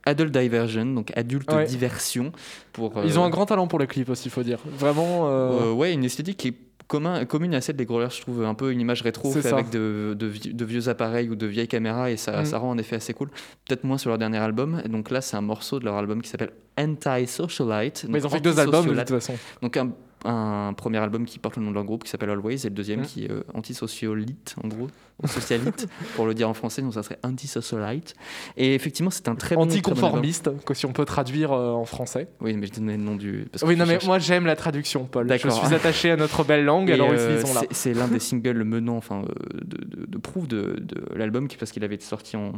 [0.03, 1.65] Adult Diversion, donc adulte Ouais.
[1.65, 2.31] diversion.
[2.73, 4.57] Pour, Ils euh, ont un grand talent pour les clips aussi, il faut dire.
[4.65, 5.27] Vraiment.
[5.29, 6.55] euh, euh, ouais, une esthétique qui est
[6.91, 9.49] commun, commune à celle des Growlers, je trouve un peu une image rétro C'est fait
[9.49, 9.55] ça.
[9.55, 12.45] avec de, de vi- de vieux appareils ou de vieilles caméras et ça, Mm.
[12.45, 13.29] ça rend en effet assez cool.
[13.65, 14.81] Peut-être moins sur leur dernier album.
[14.89, 18.05] Donc là, c'est un morceau de leur album qui s'appelle Anti-Socialite.
[18.09, 19.33] Mais ils ont fait deux albums de toute façon.
[19.61, 19.91] Donc un,
[20.25, 22.75] un premier album qui porte le nom de leur groupe qui s'appelle Always et le
[22.75, 23.05] deuxième Mm.
[23.05, 24.87] qui est euh, Antisociolite en gros,
[25.25, 28.13] socialite pour le dire en français, donc ça serait Antisocialite.
[28.57, 29.91] Et effectivement, c'est un très bon très bon.
[29.91, 32.27] Anticonformiste, que si on peut traduire euh, en français.
[32.39, 33.47] Oui, mais je donnais le nom du.
[33.51, 35.27] parce que Oui, non, mais moi j'aime la traduction, Paul.
[35.31, 37.67] Je suis attaché à notre belle langue, Et, alors euh, utilisons-la.
[37.71, 41.57] c'est- l'un des singles menant, enfin, euh, de, de, de proof de, de l'album, qui-
[41.57, 42.53] parce qu'il avait été sorti en,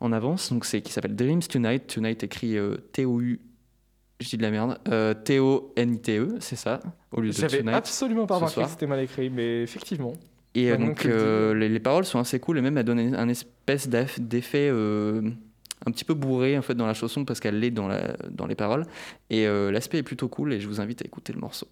[0.00, 1.86] en avance, donc c'est qui s'appelle Dreams Tonight.
[1.86, 3.40] Tonight écrit euh, T-O-U,
[4.20, 6.80] je dis de la merde, euh, T-O-N-I-T-E, c'est ça,
[7.12, 10.14] au lieu de J'avais absolument pas remarqué que c'était mal écrit, mais effectivement.
[10.56, 13.14] Et euh, Maintenant donc euh, les, les paroles sont assez cool et même elles donnent
[13.14, 15.20] un espèce d'effet euh,
[15.84, 18.46] un petit peu bourré en fait dans la chanson parce qu'elle l'est dans, la, dans
[18.46, 18.86] les paroles.
[19.28, 21.68] Et l'aspect est plutôt cool et je vous invite à écouter le morceau.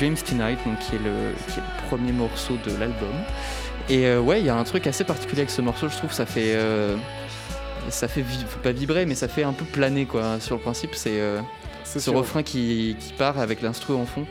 [0.00, 3.12] Dreams Tonight, donc, qui, est le, qui est le premier morceau de l'album.
[3.88, 6.12] Et euh, ouais, il y a un truc assez particulier avec ce morceau, je trouve,
[6.12, 6.54] ça fait.
[6.54, 6.96] euh,
[7.88, 10.38] ça fait vi- pas vibrer, mais ça fait un peu planer quoi.
[10.40, 11.40] Sur le principe, c'est euh,
[11.84, 12.14] ce sûr.
[12.14, 14.26] refrain qui, qui part avec l'instru en fond.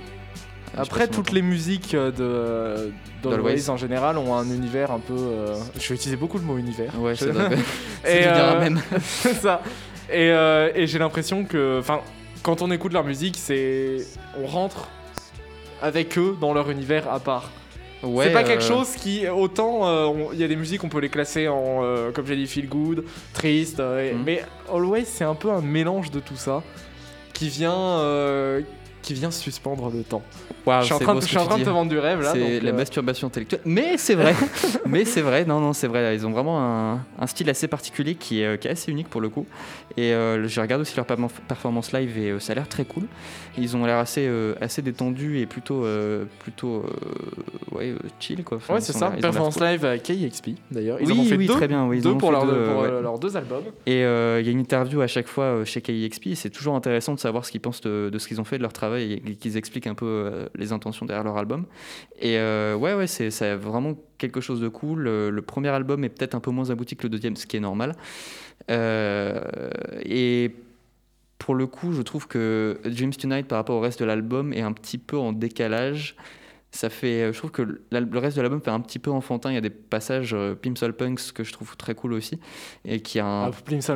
[0.78, 2.92] Après, si toutes les musiques euh, de
[3.24, 3.38] D'Always.
[3.54, 5.16] d'Always en général ont un univers un peu.
[5.18, 6.94] euh, Je vais utiliser beaucoup le mot univers.
[7.00, 7.50] Ouais, c'est bien
[8.06, 8.80] euh, même.
[9.02, 9.62] c'est ça.
[10.10, 12.00] Et, euh, et j'ai l'impression que, enfin,
[12.44, 13.98] quand on écoute leur musique, c'est,
[14.42, 14.88] on rentre
[15.82, 17.50] avec eux dans leur univers à part.
[18.02, 20.90] Ouais, c'est pas quelque euh, chose qui, autant, euh, il y a des musiques, on
[20.90, 23.04] peut les classer en, euh, comme j'ai dit, feel good,
[23.34, 24.24] triste, euh, Mhm.
[24.26, 26.64] mais Always, c'est un peu un mélange de tout ça
[27.34, 28.00] qui vient,
[29.02, 30.22] qui vient suspendre le temps.
[30.68, 32.32] je suis en train, de, je en train te vendre du rêve là.
[32.34, 33.62] C'est la euh, masturbation intellectuelle.
[33.66, 34.36] Mais c'est vrai.
[34.86, 35.46] mais c'est vrai.
[35.46, 36.16] Non, non, c'est vrai.
[36.16, 39.10] Ils ont vraiment un, un style assez particulier qui est, euh, qui est assez unique
[39.10, 39.46] pour le coup.
[39.98, 42.86] Et euh, j'ai regardé aussi leur perform- performance live et euh, ça a l'air très
[42.86, 43.04] cool.
[43.58, 44.30] Ils ont l'air assez,
[44.62, 45.86] assez détendus et plutôt,
[46.40, 46.86] plutôt
[47.74, 48.58] ouais, chill quoi.
[48.58, 49.10] Enfin, Ouais, c'est ça.
[49.12, 49.68] Performance cool.
[49.68, 50.98] live avec KXP d'ailleurs.
[51.02, 51.86] Ils Oui, en ont fait oui, deux, très bien.
[51.86, 53.02] Oui, ils deux ont pour, leur- deux, pour, ouais.
[53.02, 53.64] leurs deux albums.
[53.86, 57.14] Et il y a une interview à chaque fois chez KIXP et c'est toujours intéressant
[57.14, 59.20] de savoir ce qu'ils pensent de, de ce qu'ils ont fait, de leur travail et
[59.40, 61.66] qu'ils expliquent un peu euh, les intentions derrière leur album.
[62.20, 65.08] Et euh, ouais, ouais, c'est vraiment quelque chose de cool.
[65.08, 67.58] Euh, le premier album est peut-être un peu moins abouti que le deuxième, ce qui
[67.58, 67.94] est normal.
[68.70, 70.52] Et
[71.38, 74.62] pour le coup, je trouve que Dreams Tonight par rapport au reste de l'album est
[74.62, 76.16] un petit peu en décalage.
[76.72, 79.50] Ça fait, je trouve que le reste de l'album fait un petit peu enfantin.
[79.50, 82.40] Il y a des passages euh, Pimsol Punks que je trouve très cool aussi
[82.86, 83.52] et qui a un, Ah,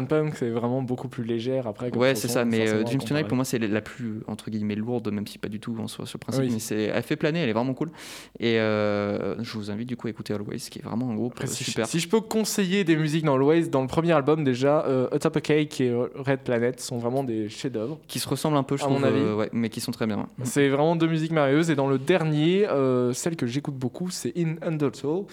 [0.09, 1.95] Punk, c'est vraiment beaucoup plus légère après.
[1.95, 5.11] Ouais, c'est ça, mais euh, Dreams Tonight pour moi c'est la plus entre guillemets lourde,
[5.11, 6.49] même si pas du tout en soi sur le principe, Oui.
[6.51, 7.91] mais c'est elle fait planer, elle est vraiment cool.
[8.39, 11.33] Et euh, je vous invite du coup à écouter Always, qui est vraiment un groupe
[11.33, 11.85] Après, euh, si, super.
[11.85, 15.07] Je, si je peux conseiller des musiques dans Always, dans le premier album déjà, euh,
[15.11, 17.99] Atop a Cake et euh, Red Planet sont vraiment des chefs-d'œuvre.
[18.07, 19.19] Qui se ressemblent un peu, je À trouve, mon avis.
[19.19, 20.27] euh, ouais, mais qui sont très bien.
[20.43, 21.69] C'est vraiment deux musiques merveilleuses.
[21.69, 25.27] Et dans le dernier, euh, celle que j'écoute beaucoup, c'est In Undertow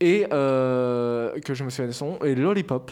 [0.00, 2.90] et euh, que je me souviens de son et Lollipop.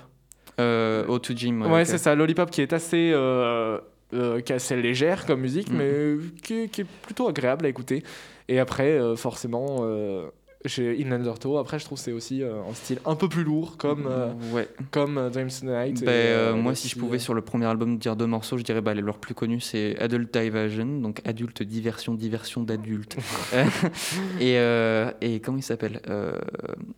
[0.61, 1.63] Euh, O2 Jim.
[1.71, 2.15] Ouais, c'est ça.
[2.15, 3.79] Lollipop qui est assez, euh,
[4.13, 5.77] qui est assez légère comme musique, Mhm.
[5.79, 8.03] mais qui, qui est plutôt agréable à écouter.
[8.49, 10.27] Et après, euh, forcément, euh,
[10.65, 11.59] j'ai In Undertow.
[11.59, 14.69] Après, je trouve c'est aussi euh, un style un peu plus lourd, comme, euh, Ouais.
[14.91, 16.05] comme euh, Dreams Tonight.
[16.05, 18.27] Ben, et, euh, euh, moi, si je pouvais euh, sur le premier album dire deux
[18.27, 23.17] morceaux, je dirais bah, leur plus connu c'est Adult Diversion, donc adulte diversion, diversion d'adulte.
[23.55, 23.65] Euh,
[24.41, 26.39] et, euh, et comment il s'appelle euh,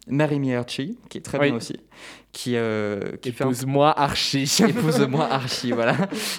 [0.09, 1.47] Mary Me Archie, qui est très Oui.
[1.49, 1.77] bien aussi,
[2.33, 4.51] qui, euh, qui fait un Épouse-moi Archie.
[4.69, 5.97] Épouse-moi Archie, voilà.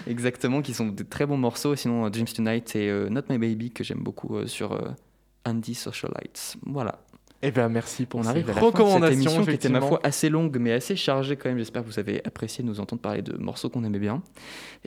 [0.08, 1.76] Exactement, qui sont des très bons morceaux.
[1.76, 4.90] Sinon, euh, Dreams Tonight et euh, Not My Baby, que j'aime beaucoup euh, sur euh,
[5.46, 6.56] Andy Socialites.
[6.66, 7.00] Voilà.
[7.42, 9.82] Eh bien, merci pour On arrive à la fin de cette émission qui était ma
[9.82, 11.58] foi assez longue, mais assez chargée quand même.
[11.58, 14.24] J'espère que vous avez apprécié de nous entendre parler de morceaux qu'on aimait bien.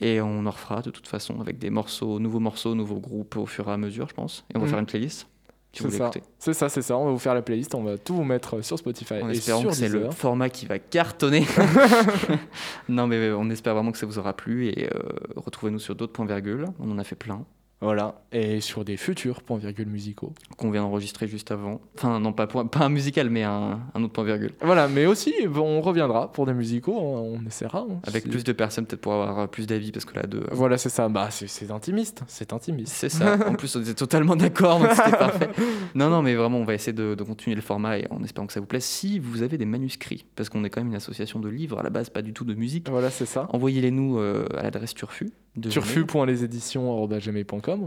[0.01, 3.47] Et on en refera de toute façon avec des morceaux, nouveaux morceaux, nouveaux groupes au
[3.47, 4.45] fur et à mesure, je pense.
[4.53, 4.71] Et on va Mhm.
[4.71, 5.29] faire une playlist.
[5.73, 6.11] Si vous C'est ça.
[6.39, 6.97] C'est ça, c'est ça.
[6.97, 7.75] On va vous faire la playlist.
[7.75, 10.49] On va tout vous mettre sur Spotify En et espérant sur que c'est le format
[10.49, 11.45] qui va cartonner.
[12.89, 14.99] non, mais on espère vraiment que ça vous aura plu et euh,
[15.37, 16.65] retrouvez-nous sur d'autres points virgules.
[16.81, 17.45] On en a fait plein
[17.81, 18.23] Voilà.
[18.33, 20.33] Et sur des futurs points virgules musicaux.
[20.57, 21.81] qu'on vient d'enregistrer juste avant.
[21.97, 24.51] Enfin, non, pas, point- pas un musical, mais un, un autre point virgule.
[24.63, 26.97] Voilà, mais aussi, on reviendra pour des musicaux.
[26.99, 27.87] On, essaiera.
[27.89, 28.01] hein.
[28.05, 30.43] Avec plus de personnes, peut-être pour avoir euh, plus d'avis, parce que là, deux.
[30.51, 31.09] Voilà, c'est ça.
[31.09, 32.23] Bah, c'est- intimiste.
[32.27, 32.93] C'est intimiste.
[32.93, 33.39] C'est ça.
[33.49, 35.49] En plus, on était totalement d'accord, donc c'était parfait.
[35.95, 38.47] Non, non, mais vraiment, on va essayer de, de continuer le format et en espérant
[38.47, 38.85] que ça vous plaise.
[38.85, 41.83] Si vous avez des manuscrits, parce qu'on est quand même une association de livres à
[41.83, 43.49] la base, pas du tout de musique, Voilà, c'est ça.
[43.53, 45.31] envoyez-les nous euh, à l'adresse Turfu.
[45.57, 45.71] de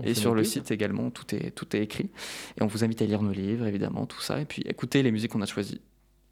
[0.04, 2.10] Et sur le site également, tout est, tout est écrit.
[2.60, 4.40] Et on vous invite à lire nos livres, évidemment, tout ça.
[4.42, 5.82] Et puis écouter les musiques qu'on a choisies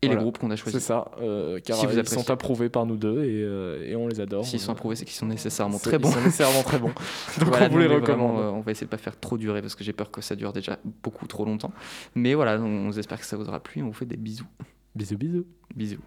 [0.02, 0.20] et Voilà.
[0.20, 0.82] les groupes qu'on a C'est choisis.
[0.82, 2.24] ça, euh, car Si vous ils appréciez.
[2.24, 4.46] sont approuvés par nous deux et, euh, et on les adore.
[4.46, 6.08] S'ils sont approuvés, c'est qu'ils sont nécessairement C'est- très bons.
[6.10, 6.88] Ils sont nécessairement très bons.
[7.40, 8.40] Donc Voilà, on vous les vraiment, recommande.
[8.40, 10.36] euh, on va essayer de pas faire trop durer parce que j'ai peur que ça
[10.38, 11.74] dure déjà beaucoup trop longtemps.
[12.16, 13.82] Mais voilà, on, on espère que ça vous aura plu.
[13.84, 14.48] On vous fait des bisous.
[14.96, 15.46] Bisous, bisous.
[15.76, 16.00] Bisous.